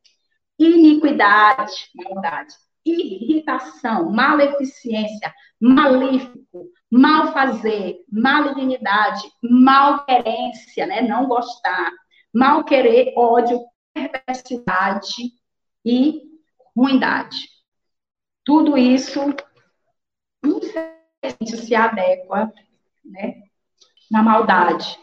Iniquidade, 0.58 1.90
maldade. 1.94 2.54
Irritação, 2.84 4.10
maleficência, 4.10 5.32
malífico, 5.60 6.70
malfazer, 6.90 7.96
malignidade, 8.10 9.22
malquerência, 9.42 10.86
né? 10.86 11.00
Não 11.00 11.26
gostar, 11.26 11.90
mal 12.32 12.64
querer, 12.64 13.14
ódio, 13.16 13.60
perversidade 13.94 15.32
e 15.84 16.22
ruindade. 16.76 17.48
Tudo 18.44 18.76
isso, 18.76 19.20
infelizmente, 20.44 21.56
se 21.56 21.74
adequa 21.74 22.52
né, 23.04 23.42
na 24.10 24.22
maldade. 24.22 24.98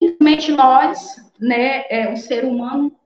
Infelizmente, 0.00 0.52
nós, 0.52 1.16
né, 1.38 1.84
é, 1.90 2.12
o 2.12 2.16
ser 2.16 2.44
humano, 2.44 2.98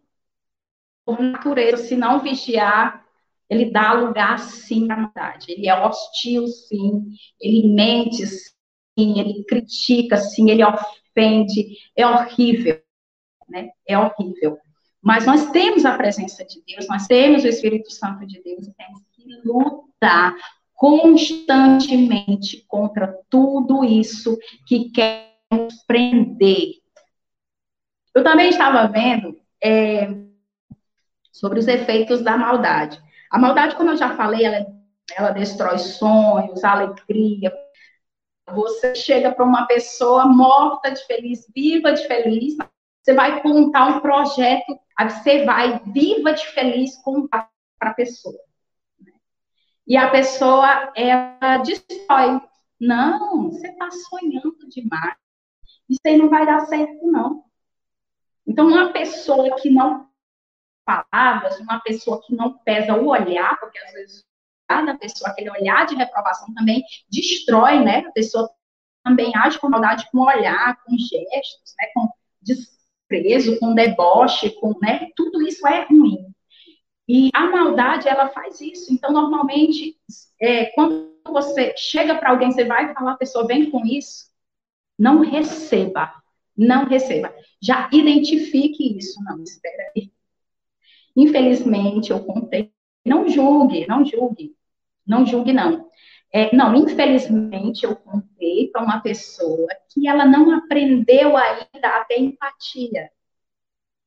por 1.05 1.21
natureza, 1.21 1.85
se 1.85 1.97
não 1.97 2.21
vigiar, 2.21 3.05
ele 3.49 3.71
dá 3.71 3.93
lugar, 3.93 4.39
sim, 4.39 4.91
à 4.91 4.97
maldade. 4.97 5.53
Ele 5.53 5.69
é 5.69 5.75
hostil, 5.75 6.47
sim. 6.47 7.07
Ele 7.41 7.69
mente, 7.69 8.27
sim. 8.27 9.19
Ele 9.19 9.45
critica, 9.45 10.17
sim. 10.17 10.51
Ele 10.51 10.63
ofende. 10.65 11.77
É 11.97 12.07
horrível. 12.07 12.81
Né? 13.49 13.71
É 13.87 13.99
horrível. 13.99 14.59
Mas 15.01 15.25
nós 15.25 15.51
temos 15.51 15.85
a 15.85 15.97
presença 15.97 16.45
de 16.45 16.63
Deus, 16.67 16.87
nós 16.89 17.07
temos 17.07 17.45
o 17.45 17.49
Espírito 17.49 17.91
Santo 17.91 18.27
de 18.27 18.43
Deus 18.43 18.67
e 18.67 18.75
temos 18.75 19.01
que 19.13 19.49
lutar 19.49 20.35
constantemente 20.75 22.65
contra 22.69 23.17
tudo 23.31 23.85
isso 23.85 24.37
que 24.67 24.91
quer 24.91 25.33
prender. 25.87 26.75
Eu 28.15 28.23
também 28.23 28.51
estava 28.51 28.87
vendo 28.87 29.41
é, 29.63 30.09
sobre 31.33 31.59
os 31.59 31.69
efeitos 31.69 32.21
da 32.21 32.37
maldade. 32.37 33.01
A 33.31 33.39
maldade, 33.39 33.77
como 33.77 33.91
eu 33.91 33.97
já 33.97 34.17
falei, 34.17 34.45
ela, 34.45 34.67
ela 35.17 35.31
destrói 35.31 35.79
sonhos, 35.79 36.65
alegria. 36.65 37.53
Você 38.53 38.95
chega 38.95 39.33
para 39.33 39.45
uma 39.45 39.67
pessoa 39.67 40.27
morta 40.27 40.91
de 40.91 41.05
feliz, 41.07 41.47
viva 41.55 41.93
de 41.93 42.07
feliz, 42.07 42.57
você 43.03 43.15
vai 43.15 43.43
contar 43.43 43.87
um 43.87 44.01
projeto, 44.01 44.79
você 45.09 45.45
vai 45.45 45.81
viva 45.87 46.33
de 46.33 46.47
feliz 46.49 46.97
contar 47.03 47.51
para 47.79 47.91
a 47.91 47.95
pessoa. 47.95 48.39
E 49.87 49.97
a 49.97 50.11
pessoa, 50.11 50.93
ela 50.95 51.59
destrói. 51.59 52.41
Não, 52.79 53.51
você 53.51 53.69
está 53.69 53.89
sonhando 53.91 54.69
demais. 54.69 55.17
Isso 55.89 56.01
aí 56.07 56.17
não 56.17 56.29
vai 56.29 56.45
dar 56.45 56.61
certo, 56.67 57.07
não. 57.11 57.45
Então, 58.47 58.67
uma 58.67 58.93
pessoa 58.93 59.57
que 59.57 59.71
não 59.71 60.08
palavras, 60.89 61.61
uma 61.61 61.81
pessoa 61.81 62.23
que 62.25 62.35
não 62.35 62.59
pesa 62.59 62.95
o 62.95 63.09
olhar, 63.09 63.61
porque 63.61 63.79
às 63.79 63.93
vezes 63.93 64.25
cada 64.67 64.97
pessoa, 64.97 65.31
aquele 65.31 65.51
olhar 65.51 65.87
de 65.87 65.95
reprovação 65.95 66.53
também 66.55 66.83
destrói, 67.11 67.83
né? 67.85 68.05
A 68.07 68.13
pessoa 68.13 68.51
também 69.05 69.33
age 69.37 69.59
com 69.59 69.69
maldade 69.69 70.09
com 70.11 70.19
o 70.19 70.27
olhar, 70.27 70.77
com 70.83 70.97
gestos, 70.97 71.75
né? 71.79 71.89
Com 71.95 72.09
desprezo, 72.41 73.59
com 73.59 73.75
deboche, 73.75 74.51
com, 74.61 74.75
né? 74.81 75.11
Tudo 75.15 75.47
isso 75.47 75.67
é 75.67 75.85
ruim. 75.85 76.33
E 77.07 77.31
a 77.35 77.47
maldade, 77.47 78.09
ela 78.09 78.29
faz 78.29 78.61
isso. 78.61 78.93
Então, 78.93 79.13
normalmente, 79.13 79.97
é, 80.41 80.67
quando 80.73 81.15
você 81.27 81.75
chega 81.77 82.15
para 82.15 82.31
alguém, 82.31 82.53
você 82.53 82.65
vai 82.65 82.93
falar, 82.95 83.13
a 83.13 83.19
pessoa 83.19 83.47
vem 83.47 83.71
com 83.71 83.85
isso, 83.85 84.27
não 84.99 85.21
receba. 85.21 86.13
Não 86.57 86.87
receba. 86.87 87.33
Já 87.63 87.89
identifique 87.93 88.99
isso. 88.99 89.23
Não, 89.23 89.43
espera 89.43 89.93
aí. 89.97 90.11
Infelizmente, 91.19 92.13
eu 92.13 92.25
contei. 92.25 92.73
Não 93.05 93.29
julgue, 93.29 93.85
não 93.89 94.05
julgue. 94.05 94.55
Não 95.05 95.27
julgue, 95.27 95.53
não. 95.53 95.91
É, 96.33 96.55
não, 96.55 96.77
infelizmente, 96.77 97.85
eu 97.85 97.97
contei 97.97 98.69
para 98.69 98.85
uma 98.85 99.01
pessoa 99.01 99.67
que 99.89 100.07
ela 100.07 100.25
não 100.25 100.55
aprendeu 100.55 101.37
ainda 101.37 101.89
a 101.89 102.05
ter 102.05 102.21
empatia. 102.21 103.11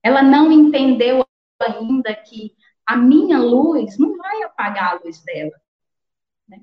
Ela 0.01 0.24
não 0.24 0.53
entendeu 0.53 1.25
ainda 1.60 2.15
que 2.15 2.56
a 2.86 2.96
minha 2.96 3.39
luz 3.39 3.98
não 3.98 4.15
vai 4.15 4.44
apagar 4.44 4.94
a 4.94 5.00
luz 5.03 5.22
dela. 5.22 5.60
Né? 6.48 6.62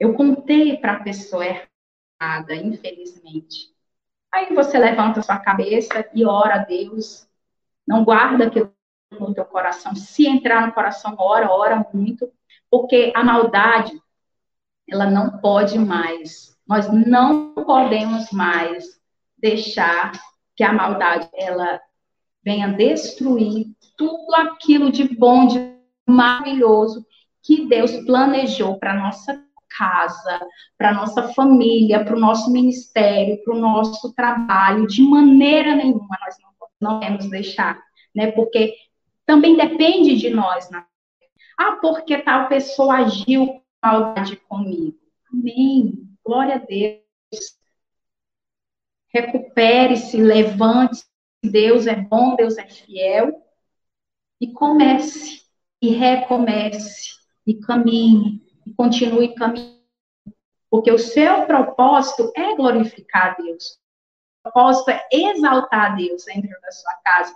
Eu 0.00 0.14
contei 0.14 0.78
para 0.78 0.94
a 0.94 1.02
pessoa 1.02 1.44
errada, 1.44 2.56
infelizmente. 2.56 3.74
Aí 4.32 4.54
você 4.54 4.78
levanta 4.78 5.20
sua 5.20 5.38
cabeça 5.38 6.08
e 6.14 6.24
ora 6.24 6.54
a 6.54 6.64
Deus. 6.64 7.28
Não 7.86 8.04
guarda 8.04 8.46
aquilo 8.46 8.74
no 9.20 9.34
teu 9.34 9.44
coração. 9.44 9.94
Se 9.94 10.26
entrar 10.26 10.66
no 10.66 10.72
coração, 10.72 11.14
ora, 11.18 11.50
ora 11.50 11.86
muito, 11.92 12.30
porque 12.70 13.12
a 13.14 13.22
maldade, 13.22 13.92
ela 14.88 15.10
não 15.10 15.38
pode 15.38 15.78
mais. 15.78 16.56
Nós 16.66 16.90
não 16.92 17.54
podemos 17.54 18.30
mais 18.30 19.00
deixar 19.38 20.12
que 20.56 20.64
a 20.64 20.72
maldade 20.72 21.28
ela 21.34 21.80
venha 22.42 22.68
destruir 22.68 23.66
tudo 23.96 24.34
aquilo 24.34 24.90
de 24.90 25.16
bom, 25.16 25.46
de 25.46 25.74
maravilhoso 26.06 27.04
que 27.42 27.66
Deus 27.66 27.92
planejou 28.04 28.78
para 28.78 28.94
nossa 28.94 29.42
casa, 29.76 30.40
para 30.78 30.94
nossa 30.94 31.32
família, 31.34 32.04
para 32.04 32.16
o 32.16 32.20
nosso 32.20 32.50
ministério, 32.50 33.42
para 33.44 33.54
o 33.54 33.58
nosso 33.58 34.12
trabalho, 34.14 34.86
de 34.86 35.02
maneira 35.02 35.74
nenhuma 35.74 36.16
nós 36.24 36.36
não 36.80 36.98
podemos 37.00 37.28
deixar, 37.28 37.80
né? 38.14 38.30
Porque 38.32 38.74
também 39.26 39.56
depende 39.56 40.16
de 40.16 40.30
nós. 40.30 40.70
Né? 40.70 40.84
Ah, 41.58 41.76
porque 41.80 42.18
tal 42.18 42.48
pessoa 42.48 42.96
agiu 42.96 43.46
com 43.46 43.62
maldade 43.82 44.36
comigo. 44.36 44.98
Amém. 45.32 46.08
Glória 46.24 46.56
a 46.56 46.58
Deus. 46.58 47.58
Recupere-se, 49.08 50.16
levante-se. 50.16 51.04
Deus 51.42 51.86
é 51.86 51.94
bom, 51.94 52.36
Deus 52.36 52.56
é 52.56 52.66
fiel. 52.66 53.42
E 54.40 54.52
comece, 54.52 55.42
e 55.80 55.90
recomece, 55.90 57.10
e 57.46 57.54
caminhe, 57.54 58.42
e 58.66 58.72
continue 58.74 59.34
caminhando. 59.34 59.84
Porque 60.70 60.90
o 60.90 60.98
seu 60.98 61.46
propósito 61.46 62.32
é 62.34 62.56
glorificar 62.56 63.32
a 63.32 63.42
Deus. 63.42 63.78
O 64.40 64.50
propósito 64.50 64.90
é 64.90 65.06
exaltar 65.12 65.92
a 65.92 65.94
Deus 65.94 66.24
dentro 66.24 66.50
da 66.60 66.72
sua 66.72 66.94
casa 67.04 67.34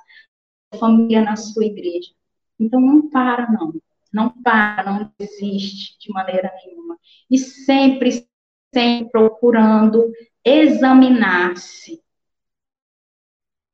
família 0.76 1.22
na 1.22 1.36
sua 1.36 1.64
igreja. 1.64 2.12
Então 2.58 2.80
não 2.80 3.08
para, 3.08 3.50
não. 3.50 3.72
Não 4.12 4.30
para, 4.42 4.84
não 4.84 5.12
desiste 5.18 5.98
de 5.98 6.12
maneira 6.12 6.52
nenhuma. 6.64 6.98
E 7.30 7.38
sempre, 7.38 8.26
sempre 8.74 9.10
procurando 9.10 10.10
examinar-se. 10.44 12.02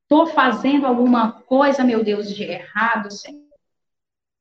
Estou 0.02 0.26
fazendo 0.26 0.86
alguma 0.86 1.40
coisa, 1.42 1.82
meu 1.82 2.04
Deus, 2.04 2.28
de 2.34 2.42
errado, 2.42 3.10
Senhor? 3.10 3.42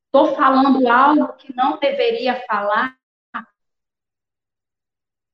Estou 0.06 0.36
falando 0.36 0.86
algo 0.88 1.32
que 1.34 1.54
não 1.56 1.78
deveria 1.78 2.44
falar? 2.46 2.96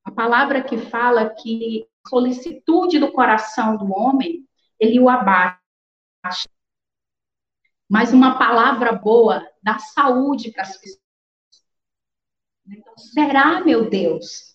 A 0.04 0.10
palavra 0.10 0.62
que 0.62 0.78
fala 0.78 1.28
que 1.28 1.86
a 2.04 2.08
solicitude 2.08 2.98
do 2.98 3.12
coração 3.12 3.76
do 3.76 3.92
homem, 3.92 4.46
ele 4.78 4.98
o 4.98 5.08
abate 5.08 5.60
mas 7.90 8.12
uma 8.12 8.38
palavra 8.38 8.92
boa 8.92 9.44
dá 9.60 9.76
saúde 9.80 10.52
para 10.52 10.62
as 10.62 10.76
pessoas. 10.76 11.02
Então, 12.68 12.96
será, 12.96 13.64
meu 13.64 13.90
Deus, 13.90 14.54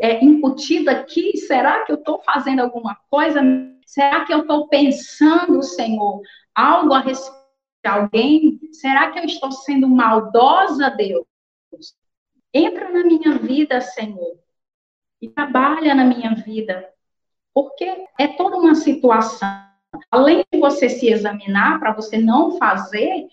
é 0.00 0.24
incutido 0.24 0.90
aqui? 0.90 1.36
Será 1.36 1.84
que 1.84 1.92
eu 1.92 1.96
estou 1.96 2.20
fazendo 2.22 2.58
alguma 2.58 2.96
coisa? 3.08 3.40
Será 3.86 4.24
que 4.24 4.34
eu 4.34 4.40
estou 4.40 4.66
pensando, 4.68 5.62
Senhor, 5.62 6.20
algo 6.52 6.92
a 6.92 6.98
respeito 6.98 7.38
de 7.84 7.88
alguém? 7.88 8.60
Será 8.72 9.12
que 9.12 9.20
eu 9.20 9.24
estou 9.24 9.52
sendo 9.52 9.88
maldosa, 9.88 10.90
Deus? 10.90 11.24
Entra 12.52 12.90
na 12.90 13.04
minha 13.04 13.38
vida, 13.38 13.80
Senhor, 13.80 14.40
e 15.22 15.28
trabalha 15.28 15.94
na 15.94 16.04
minha 16.04 16.34
vida, 16.34 16.92
porque 17.54 17.84
é 18.18 18.26
toda 18.26 18.56
uma 18.56 18.74
situação 18.74 19.67
Além 20.10 20.44
de 20.52 20.58
você 20.58 20.88
se 20.88 21.08
examinar 21.08 21.78
para 21.78 21.92
você 21.92 22.18
não 22.18 22.58
fazer, 22.58 23.26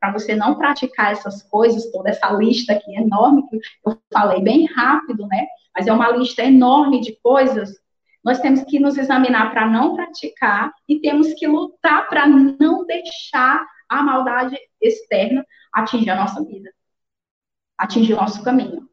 para 0.00 0.12
você 0.12 0.34
não 0.34 0.56
praticar 0.56 1.12
essas 1.12 1.42
coisas, 1.42 1.90
toda 1.90 2.10
essa 2.10 2.30
lista 2.30 2.72
aqui 2.72 2.94
enorme 2.94 3.48
que 3.48 3.56
eu 3.84 4.00
falei 4.12 4.40
bem 4.40 4.66
rápido, 4.66 5.26
né? 5.26 5.46
Mas 5.76 5.86
é 5.86 5.92
uma 5.92 6.10
lista 6.10 6.42
enorme 6.42 7.00
de 7.00 7.18
coisas. 7.20 7.80
Nós 8.24 8.40
temos 8.40 8.62
que 8.64 8.78
nos 8.78 8.96
examinar 8.96 9.50
para 9.50 9.66
não 9.66 9.94
praticar 9.94 10.72
e 10.88 11.00
temos 11.00 11.32
que 11.34 11.46
lutar 11.46 12.08
para 12.08 12.26
não 12.26 12.84
deixar 12.84 13.64
a 13.88 14.02
maldade 14.02 14.56
externa 14.80 15.44
atingir 15.72 16.10
a 16.10 16.16
nossa 16.16 16.44
vida, 16.44 16.70
atingir 17.76 18.14
o 18.14 18.16
nosso 18.16 18.42
caminho. 18.42 18.88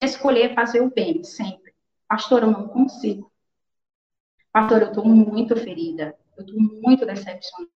Escolher 0.00 0.54
fazer 0.54 0.80
o 0.80 0.90
bem 0.90 1.22
sempre. 1.24 1.74
Pastor, 2.06 2.42
eu 2.42 2.50
não 2.50 2.68
consigo. 2.68 3.32
Pastor, 4.54 4.82
eu 4.82 4.88
estou 4.90 5.04
muito 5.04 5.56
ferida, 5.56 6.14
eu 6.36 6.44
estou 6.44 6.60
muito 6.80 7.04
decepcionada. 7.04 7.68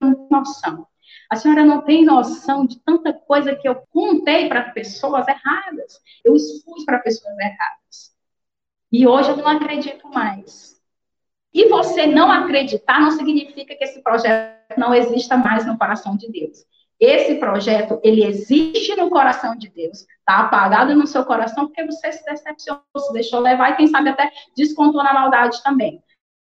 Não 0.00 0.14
tem 0.14 0.28
noção. 0.30 0.86
A 1.28 1.34
senhora 1.34 1.64
não 1.64 1.82
tem 1.82 2.04
noção 2.04 2.64
de 2.64 2.78
tanta 2.84 3.12
coisa 3.12 3.56
que 3.56 3.68
eu 3.68 3.82
contei 3.90 4.48
para 4.48 4.70
pessoas 4.70 5.26
erradas. 5.26 6.00
Eu 6.24 6.36
expus 6.36 6.84
para 6.84 7.00
pessoas 7.00 7.36
erradas. 7.36 8.14
E 8.92 9.08
hoje 9.08 9.30
eu 9.30 9.38
não 9.38 9.48
acredito 9.48 10.08
mais. 10.08 10.80
E 11.52 11.68
você 11.68 12.06
não 12.06 12.30
acreditar 12.30 13.00
não 13.00 13.10
significa 13.10 13.74
que 13.74 13.82
esse 13.82 14.00
projeto 14.00 14.78
não 14.78 14.94
exista 14.94 15.36
mais 15.36 15.66
no 15.66 15.76
coração 15.76 16.16
de 16.16 16.30
Deus. 16.30 16.64
Esse 17.00 17.40
projeto, 17.40 17.98
ele 18.04 18.24
existe 18.24 18.94
no 18.94 19.10
coração 19.10 19.56
de 19.56 19.68
Deus, 19.68 20.02
está 20.02 20.40
apagado 20.42 20.94
no 20.94 21.08
seu 21.08 21.24
coração 21.24 21.66
porque 21.66 21.84
você 21.84 22.12
se 22.12 22.24
decepcionou, 22.24 22.84
se 22.96 23.12
deixou 23.12 23.40
levar 23.40 23.70
e 23.70 23.76
quem 23.76 23.88
sabe 23.88 24.10
até 24.10 24.30
descontou 24.54 25.02
na 25.02 25.12
maldade 25.12 25.60
também. 25.64 26.00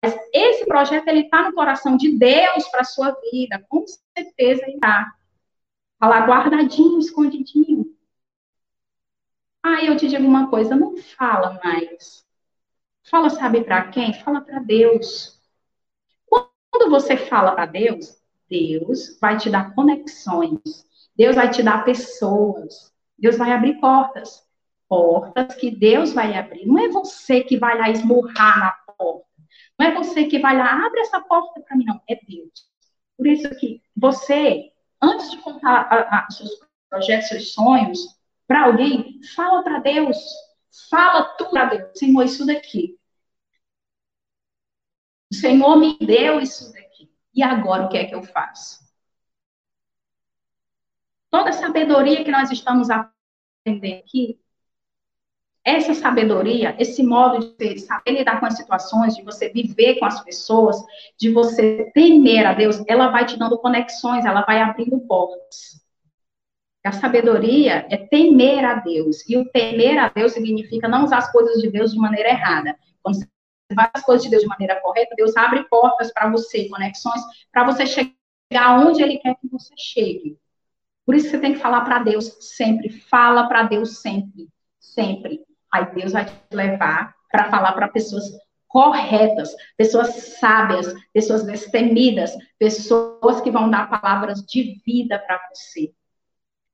Mas 0.07 0.17
esse 0.33 0.65
projeto 0.67 1.09
ele 1.09 1.23
está 1.23 1.43
no 1.43 1.53
coração 1.53 1.97
de 1.97 2.17
Deus 2.17 2.69
para 2.69 2.85
sua 2.85 3.11
vida, 3.33 3.65
com 3.69 3.85
certeza 4.15 4.63
ele 4.63 4.75
está. 4.75 5.13
Está 5.95 6.07
lá 6.07 6.25
guardadinho, 6.25 7.01
escondidinho. 7.01 7.93
Ah, 9.65 9.85
eu 9.85 9.97
te 9.97 10.07
digo 10.07 10.25
uma 10.25 10.49
coisa, 10.49 10.77
não 10.77 10.97
fala 10.97 11.59
mais. 11.65 12.25
Fala, 13.03 13.31
sabe 13.31 13.65
para 13.65 13.89
quem? 13.89 14.15
Fala 14.15 14.41
para 14.41 14.61
Deus. 14.61 15.41
Quando 16.29 16.89
você 16.89 17.17
fala 17.17 17.53
para 17.53 17.67
Deus, 17.67 18.17
Deus 18.49 19.19
vai 19.21 19.37
te 19.37 19.51
dar 19.51 19.75
conexões. 19.75 20.87
Deus 21.17 21.35
vai 21.35 21.51
te 21.51 21.65
dar 21.65 21.85
pessoas. 21.85 22.95
Deus 23.19 23.37
vai 23.37 23.51
abrir 23.51 23.81
portas. 23.81 24.47
Portas 24.89 25.57
que 25.57 25.69
Deus 25.69 26.13
vai 26.13 26.39
abrir. 26.39 26.65
Não 26.65 26.79
é 26.79 26.89
você 26.89 27.43
que 27.43 27.59
vai 27.59 27.77
lá 27.77 27.91
esmurrar 27.91 28.61
na 28.61 28.95
porta. 28.95 29.27
Não 29.79 29.87
é 29.87 29.95
você 29.95 30.27
que 30.27 30.39
vai 30.39 30.57
lá, 30.57 30.87
abre 30.87 31.01
essa 31.01 31.21
porta 31.21 31.61
para 31.61 31.77
mim, 31.77 31.85
não. 31.85 32.01
É 32.09 32.17
Deus. 32.17 32.67
Por 33.17 33.27
isso 33.27 33.49
que 33.57 33.83
você, 33.97 34.73
antes 35.03 35.31
de 35.31 35.39
contar 35.39 36.27
os 36.29 36.37
seus 36.37 36.51
projetos, 36.89 37.29
seus 37.29 37.53
sonhos, 37.53 37.99
para 38.47 38.65
alguém, 38.65 39.21
fala 39.35 39.63
para 39.63 39.79
Deus. 39.81 40.17
Fala 40.91 41.25
tudo 41.37 41.51
para 41.51 41.65
Deus. 41.67 41.99
Senhor, 41.99 42.23
isso 42.23 42.47
daqui. 42.47 42.99
O 45.31 45.35
Senhor 45.35 45.77
me 45.77 45.99
deu 45.99 46.41
isso 46.41 46.73
daqui. 46.73 47.11
E 47.35 47.43
agora 47.43 47.85
o 47.85 47.89
que 47.89 47.99
é 47.99 48.07
que 48.07 48.15
eu 48.15 48.23
faço? 48.23 48.85
Toda 51.31 51.51
a 51.51 51.53
sabedoria 51.53 52.25
que 52.25 52.31
nós 52.31 52.51
estamos 52.51 52.89
aprendendo 52.89 54.01
aqui, 54.01 54.41
essa 55.67 55.95
sabedoria, 55.95 56.77
esse 56.79 57.03
modo 57.03 57.57
de 57.59 57.81
saber 57.81 58.13
lidar 58.13 58.39
com 58.39 58.47
as 58.47 58.57
situações, 58.57 59.17
de 59.17 59.25
você 59.25 59.49
viver 59.49 59.99
com 59.99 60.05
as 60.05 60.23
pessoas, 60.23 60.77
de 61.19 61.29
você 61.33 61.91
temer 61.93 62.47
a 62.47 62.55
Deus, 62.55 62.85
ela 62.87 63.09
vai 63.09 63.27
te 63.27 63.37
dando 63.37 63.59
conexões, 63.59 64.25
ela 64.25 64.43
vai 64.43 64.63
abrindo 64.63 65.01
portas. 65.01 65.85
A 66.85 66.93
sabedoria 66.93 67.85
é 67.91 67.97
temer 67.97 68.65
a 68.65 68.75
Deus. 68.75 69.29
E 69.29 69.37
o 69.37 69.45
temer 69.51 69.99
a 69.99 70.09
Deus 70.09 70.35
significa 70.35 70.87
não 70.87 71.03
usar 71.03 71.19
as 71.19 71.33
coisas 71.33 71.61
de 71.61 71.69
Deus 71.69 71.91
de 71.91 71.99
maneira 71.99 72.29
errada. 72.29 72.79
Quando 73.03 73.17
você 73.17 73.27
faz 73.75 73.91
as 73.93 74.03
coisas 74.05 74.23
de 74.23 74.31
Deus 74.31 74.43
de 74.45 74.49
maneira 74.49 74.81
correta, 74.81 75.17
Deus 75.17 75.37
abre 75.37 75.65
portas 75.65 76.13
para 76.13 76.31
você, 76.31 76.69
conexões, 76.69 77.21
para 77.51 77.65
você 77.65 77.85
chegar 77.87 78.79
onde 78.87 79.03
Ele 79.03 79.19
quer 79.19 79.35
que 79.35 79.49
você 79.49 79.75
chegue. 79.77 80.39
Por 81.05 81.17
isso 81.17 81.29
você 81.29 81.41
tem 81.41 81.55
que 81.55 81.59
falar 81.59 81.81
para 81.81 81.99
Deus 81.99 82.37
sempre. 82.39 82.89
Fala 82.89 83.49
para 83.49 83.65
Deus 83.65 83.99
sempre. 83.99 84.49
Sempre. 84.79 85.45
Aí 85.77 85.95
Deus 85.95 86.13
vai 86.13 86.25
te 86.25 86.33
levar 86.51 87.15
para 87.31 87.51
falar 87.51 87.73
para 87.73 87.89
pessoas 87.89 88.25
corretas, 88.67 89.55
pessoas 89.77 90.39
sábias, 90.39 90.95
pessoas 91.13 91.45
destemidas, 91.45 92.33
pessoas 92.59 93.41
que 93.43 93.51
vão 93.51 93.71
dar 93.71 93.89
palavras 93.89 94.43
de 94.43 94.81
vida 94.85 95.19
para 95.19 95.41
você. 95.49 95.95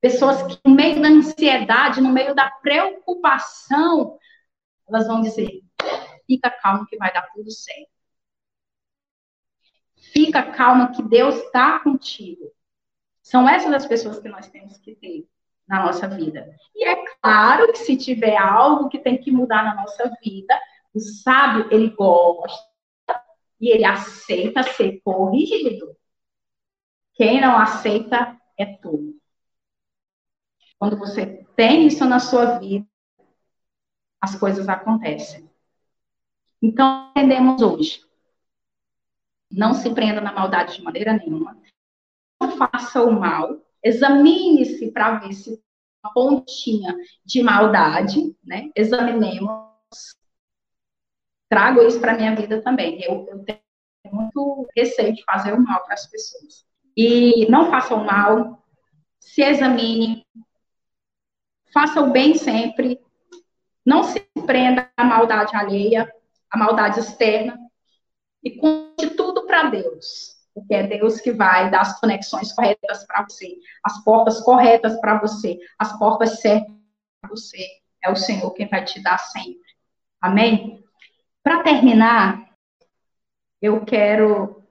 Pessoas 0.01 0.43
que, 0.43 0.59
no 0.65 0.75
meio 0.75 1.01
da 1.01 1.09
ansiedade, 1.09 2.01
no 2.01 2.13
meio 2.13 2.35
da 2.35 2.51
preocupação, 2.51 4.19
elas 4.89 5.07
vão 5.07 5.21
dizer: 5.21 5.63
fica 6.27 6.51
calmo 6.51 6.87
que 6.87 6.97
vai 6.97 7.13
dar 7.13 7.29
tudo 7.33 7.51
certo. 7.51 7.91
Fica 10.13 10.43
calma 10.53 10.93
que 10.93 11.03
Deus 11.03 11.37
está 11.37 11.79
contigo. 11.81 12.53
São 13.23 13.49
essas 13.49 13.73
as 13.73 13.87
pessoas 13.87 14.19
que 14.19 14.29
nós 14.29 14.49
temos 14.49 14.77
que 14.79 14.95
ter 14.97 15.29
na 15.67 15.85
nossa 15.85 16.09
vida. 16.09 16.55
E 16.75 16.85
é 16.85 17.05
claro 17.21 17.73
que 17.73 17.79
se 17.79 17.97
tiver 17.97 18.37
algo 18.37 18.89
que 18.89 18.99
tem 18.99 19.17
que 19.19 19.31
mudar 19.31 19.65
na 19.65 19.75
nossa 19.75 20.11
vida, 20.23 20.59
o 20.95 21.01
sábio, 21.01 21.69
ele 21.71 21.91
gosta 21.91 22.69
e 23.61 23.71
ele 23.71 23.85
aceita 23.85 24.63
ser 24.63 25.01
corrigido. 25.03 25.97
Quem 27.15 27.41
não 27.41 27.57
aceita 27.57 28.39
é 28.59 28.67
tudo. 28.67 29.21
Quando 30.79 30.99
você 30.99 31.47
tem 31.55 31.87
isso 31.87 32.05
na 32.05 32.19
sua 32.19 32.59
vida, 32.59 32.87
as 34.21 34.35
coisas 34.35 34.69
acontecem. 34.69 35.49
Então, 36.61 37.11
entendemos 37.11 37.63
hoje. 37.63 38.05
Não 39.51 39.75
se 39.75 39.93
prenda 39.95 40.21
na 40.21 40.33
maldade 40.33 40.77
de 40.77 40.83
maneira 40.83 41.13
nenhuma. 41.13 41.61
Não 42.41 42.57
faça 42.57 43.03
o 43.03 43.13
mal. 43.13 43.61
Examine-se 43.83 44.91
para 44.91 45.19
ver 45.19 45.33
se 45.33 45.61
uma 46.05 46.13
pontinha 46.13 46.97
de 47.25 47.43
maldade, 47.43 48.37
né? 48.45 48.71
Examinemos. 48.75 49.51
Trago 51.49 51.83
isso 51.83 52.01
para 52.01 52.15
minha 52.15 52.35
vida 52.35 52.63
também. 52.63 53.03
Eu, 53.03 53.27
eu 53.29 53.45
tenho 53.45 53.61
muito 54.11 54.69
receio 54.77 55.15
de 55.15 55.23
fazer 55.25 55.53
o 55.53 55.61
mal 55.61 55.83
para 55.85 55.95
as 55.95 56.07
pessoas. 56.07 56.65
E 56.97 57.49
não 57.51 57.71
faça 57.71 57.95
o 57.95 58.05
mal, 58.05 58.63
se 59.19 59.43
examine, 59.43 60.27
faça 61.73 62.01
o 62.03 62.11
bem 62.11 62.35
sempre, 62.35 63.01
não 63.85 64.03
se 64.03 64.21
prenda 64.47 64.91
à 64.97 65.05
maldade 65.05 65.57
alheia, 65.57 66.13
à 66.51 66.59
maldade 66.59 67.01
externa, 67.01 67.59
e 68.43 68.51
conte 68.59 69.11
tudo 69.17 69.47
para 69.47 69.71
Deus, 69.71 70.37
porque 70.55 70.75
é 70.75 70.87
Deus 70.87 71.21
que 71.21 71.33
vai 71.33 71.71
dar 71.71 71.81
as 71.81 71.99
conexões 71.99 72.53
corretas 72.53 73.05
para 73.07 73.25
você, 73.25 73.57
as 73.83 74.03
portas 74.05 74.41
corretas 74.41 75.01
para 75.01 75.19
você, 75.19 75.59
as 75.79 75.99
portas 75.99 76.41
certas 76.41 76.75
para 77.21 77.31
você. 77.31 77.67
É 78.05 78.11
o 78.11 78.17
Senhor 78.17 78.51
quem 78.53 78.69
vai 78.69 78.85
te 78.85 79.03
dar 79.03 79.19
sempre. 79.19 79.61
Amém? 80.21 80.85
Para 81.43 81.63
terminar, 81.63 82.51
eu 83.61 83.85
quero 83.85 84.63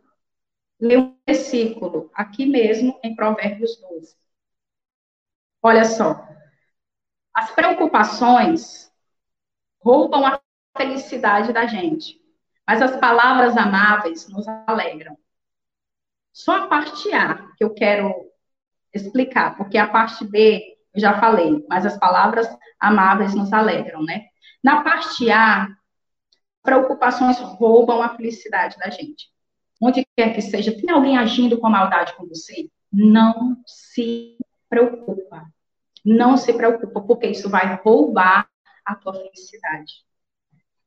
ler 0.79 0.99
um 0.99 1.17
versículo 1.27 2.09
aqui 2.13 2.45
mesmo 2.45 2.99
em 3.03 3.15
Provérbios 3.15 3.77
12. 3.77 4.15
Olha 5.61 5.85
só. 5.85 6.27
As 7.33 7.51
preocupações 7.51 8.91
roubam 9.79 10.25
a 10.25 10.41
felicidade 10.77 11.53
da 11.53 11.65
gente, 11.65 12.19
mas 12.67 12.81
as 12.81 12.97
palavras 12.99 13.55
amáveis 13.55 14.27
nos 14.27 14.45
alegram. 14.67 15.17
Só 16.33 16.63
a 16.63 16.67
parte 16.67 17.13
A 17.13 17.47
que 17.57 17.63
eu 17.63 17.73
quero 17.73 18.13
explicar, 18.93 19.55
porque 19.57 19.77
a 19.77 19.87
parte 19.87 20.25
B 20.25 20.77
eu 20.93 20.99
já 20.99 21.19
falei, 21.19 21.65
mas 21.69 21.85
as 21.85 21.97
palavras 21.97 22.47
amáveis 22.79 23.33
nos 23.33 23.53
alegram, 23.53 24.03
né? 24.03 24.25
Na 24.63 24.83
parte 24.83 25.29
A, 25.31 25.67
preocupações 26.61 27.39
roubam 27.39 28.01
a 28.01 28.15
felicidade 28.15 28.77
da 28.77 28.89
gente. 28.89 29.29
Onde 29.81 30.05
quer 30.15 30.33
que 30.33 30.41
seja, 30.41 30.75
tem 30.75 30.91
alguém 30.91 31.17
agindo 31.17 31.57
com 31.59 31.69
maldade 31.69 32.15
com 32.15 32.27
você? 32.27 32.69
Não 32.91 33.57
se 33.65 34.37
preocupa. 34.69 35.47
Não 36.05 36.37
se 36.37 36.53
preocupa, 36.53 37.01
porque 37.01 37.27
isso 37.27 37.49
vai 37.49 37.79
roubar 37.83 38.47
a 38.85 38.95
tua 38.95 39.13
felicidade. 39.13 40.03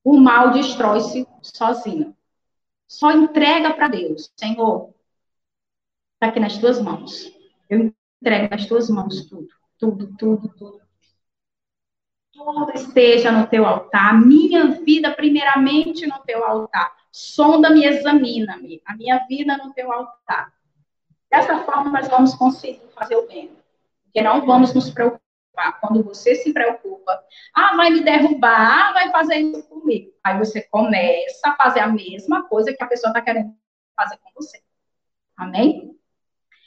O 0.02 0.18
mal 0.18 0.50
destrói-se 0.50 1.26
sozinho. 1.42 2.16
Só 2.87 3.11
entrega 3.11 3.72
para 3.74 3.88
Deus. 3.88 4.30
Senhor, 4.37 4.93
está 6.24 6.28
aqui 6.28 6.40
nas 6.40 6.58
tuas 6.58 6.80
mãos. 6.80 7.30
Eu 7.68 7.92
entrego 8.20 8.48
nas 8.50 8.66
tuas 8.66 8.88
mãos 8.88 9.26
tudo, 9.26 9.48
tudo, 9.78 10.16
tudo, 10.16 10.48
tudo. 10.48 10.80
Tudo 12.32 12.72
esteja 12.74 13.30
no 13.30 13.46
teu 13.46 13.64
altar. 13.66 14.20
Minha 14.20 14.68
vida, 14.82 15.12
primeiramente, 15.12 16.06
no 16.06 16.18
teu 16.20 16.44
altar. 16.44 16.92
Sonda-me, 17.12 17.84
examina-me. 17.84 18.82
A 18.84 18.96
minha 18.96 19.24
vida 19.28 19.56
no 19.56 19.72
teu 19.72 19.92
altar. 19.92 20.52
Dessa 21.30 21.58
forma, 21.60 21.90
nós 21.90 22.08
vamos 22.08 22.34
conseguir 22.34 22.80
fazer 22.94 23.16
o 23.16 23.26
bem. 23.26 23.52
Porque 24.04 24.22
não 24.22 24.44
vamos 24.44 24.74
nos 24.74 24.90
preocupar. 24.90 25.20
Quando 25.80 26.02
você 26.02 26.34
se 26.34 26.52
preocupa, 26.52 27.22
ah, 27.54 27.76
vai 27.76 27.90
me 27.90 28.02
derrubar, 28.02 28.88
ah, 28.88 28.92
vai 28.92 29.12
fazer 29.12 29.37
isso 29.37 29.62
comigo. 29.68 30.12
Aí 30.24 30.37
você 30.37 30.62
começa 30.62 31.50
a 31.50 31.54
fazer 31.54 31.78
a 31.78 31.87
mesma 31.87 32.48
coisa 32.48 32.72
que 32.72 32.82
a 32.82 32.88
pessoa 32.88 33.10
está 33.10 33.20
querendo 33.20 33.54
fazer 33.96 34.18
com 34.18 34.30
você. 34.34 34.60
Amém? 35.37 35.94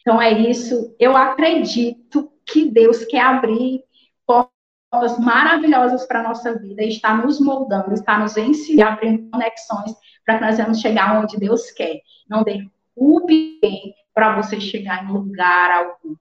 Então 0.08 0.22
é 0.22 0.32
isso. 0.32 0.96
Eu 0.98 1.18
acredito 1.18 2.32
que 2.46 2.72
Deus 2.72 3.04
quer 3.04 3.20
abrir 3.20 3.84
portas 4.26 5.20
maravilhosas 5.20 6.06
para 6.06 6.22
a 6.22 6.24
nossa 6.24 6.58
vida, 6.58 6.82
está 6.82 7.14
nos 7.14 7.42
moldando, 7.42 7.94
está 7.94 8.18
nos 8.18 8.38
ensinando, 8.38 8.90
abrindo 8.90 9.30
conexões 9.30 9.94
para 10.26 10.38
que 10.38 10.46
nós 10.46 10.58
vamos 10.58 10.80
chegar 10.80 11.22
onde 11.22 11.38
Deus 11.38 11.72
quer. 11.72 12.00
Não 12.30 12.42
derrube 12.42 13.60
para 14.14 14.42
você 14.42 14.62
chegar 14.62 15.04
em 15.04 15.12
lugar 15.12 15.72
algum 15.72 16.16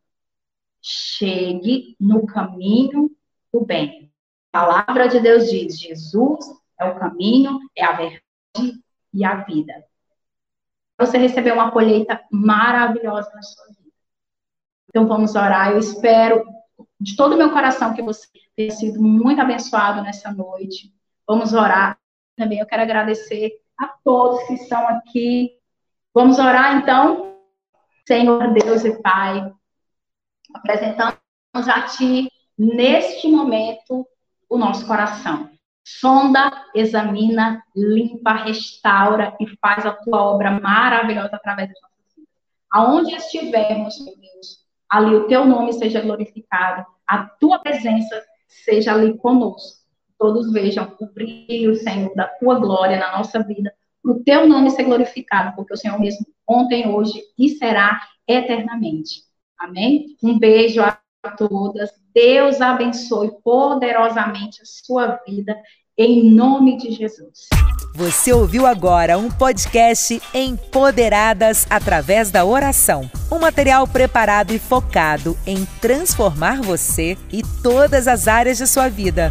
chegue 0.83 1.95
no 2.01 2.27
caminho 2.27 3.09
do 3.53 3.65
bem. 3.65 4.11
A 4.53 4.59
palavra 4.59 5.07
de 5.07 5.21
Deus 5.21 5.49
diz: 5.49 5.79
Jesus 5.79 6.45
é 6.81 6.87
o 6.87 6.99
caminho, 6.99 7.61
é 7.77 7.85
a 7.85 7.93
verdade 7.93 8.83
e 9.15 9.25
a 9.25 9.45
vida. 9.45 9.75
Você 10.99 11.19
recebeu 11.19 11.55
uma 11.55 11.71
colheita 11.71 12.21
maravilhosa 12.33 13.31
na 13.33 13.43
sua 13.43 13.67
vida. 13.67 13.76
Então 14.97 15.07
vamos 15.07 15.35
orar. 15.35 15.73
Eu 15.73 15.79
espero 15.79 16.43
de 16.99 17.17
todo 17.17 17.35
o 17.35 17.37
meu 17.37 17.53
coração 17.53 17.93
que 17.93 18.01
você 18.01 18.27
tenha 18.57 18.71
sido 18.71 18.99
muito 18.99 19.39
abençoado 19.39 20.01
nessa 20.01 20.33
noite. 20.33 20.91
Vamos 21.29 21.53
orar. 21.53 21.99
Também 22.35 22.61
eu 22.61 22.67
quero 22.67 22.81
agradecer 22.81 23.61
a 23.77 23.89
todos 24.03 24.43
que 24.45 24.55
estão 24.55 24.89
aqui. 24.89 25.51
Vamos 26.15 26.39
orar 26.39 26.79
então. 26.79 27.37
Senhor 28.09 28.55
Deus 28.55 28.87
e 28.87 29.03
Pai, 29.03 29.53
apresentamos 30.55 31.19
a 31.55 31.83
Ti, 31.83 32.33
neste 32.57 33.29
momento, 33.29 34.09
o 34.49 34.57
nosso 34.57 34.87
coração. 34.87 35.51
Sonda, 35.85 36.51
examina, 36.75 37.63
limpa, 37.77 38.33
restaura 38.33 39.37
e 39.39 39.47
faz 39.59 39.85
a 39.85 39.93
tua 39.93 40.23
obra 40.23 40.53
maravilhosa 40.53 41.37
através 41.37 41.69
das 41.69 41.83
nossas 41.83 42.15
vidas. 42.17 42.31
Aonde 42.71 43.15
estivermos, 43.15 44.03
meu 44.03 44.17
Deus, 44.17 44.66
ali 44.89 45.15
o 45.15 45.27
teu 45.27 45.45
nome 45.45 45.73
seja 45.73 46.01
glorificado, 46.01 46.87
a 47.07 47.25
tua 47.25 47.59
presença 47.59 48.23
seja 48.47 48.93
ali 48.93 49.17
conosco. 49.19 49.85
Todos 50.19 50.53
vejam 50.53 50.93
o 51.01 51.07
brilho, 51.07 51.75
Senhor, 51.77 52.15
da 52.15 52.27
tua 52.27 52.59
glória 52.59 52.99
na 52.99 53.19
nossa 53.19 53.43
vida, 53.43 53.73
para 54.03 54.13
o 54.13 54.23
teu 54.23 54.49
nome 54.49 54.71
ser 54.71 54.85
glorificado, 54.85 55.55
porque 55.55 55.75
o 55.75 55.77
Senhor 55.77 55.99
mesmo 55.99 56.27
ontem, 56.49 56.89
hoje 56.89 57.21
e 57.39 57.51
será 57.51 58.01
eternamente. 58.27 59.23
Amém? 59.59 60.17
Um 60.23 60.39
beijo 60.39 60.81
a 60.81 60.99
todas. 61.37 61.91
Deus 62.15 62.61
abençoe 62.61 63.31
poderosamente 63.43 64.63
a 64.63 64.65
sua 64.65 65.21
vida, 65.27 65.57
em 65.99 66.31
nome 66.31 66.77
de 66.77 66.91
Jesus. 66.93 67.49
Você 67.95 68.31
ouviu 68.31 68.67
agora 68.67 69.17
um 69.17 69.31
podcast 69.31 70.21
Empoderadas 70.35 71.67
através 71.71 72.31
da 72.31 72.45
oração. 72.45 73.11
Um 73.33 73.39
material 73.39 73.87
preparado 73.87 74.53
e 74.53 74.59
focado 74.59 75.37
em 75.47 75.65
transformar 75.81 76.61
você 76.61 77.17
e 77.33 77.43
todas 77.63 78.07
as 78.07 78.29
áreas 78.29 78.59
de 78.59 78.67
sua 78.67 78.89
vida. 78.89 79.31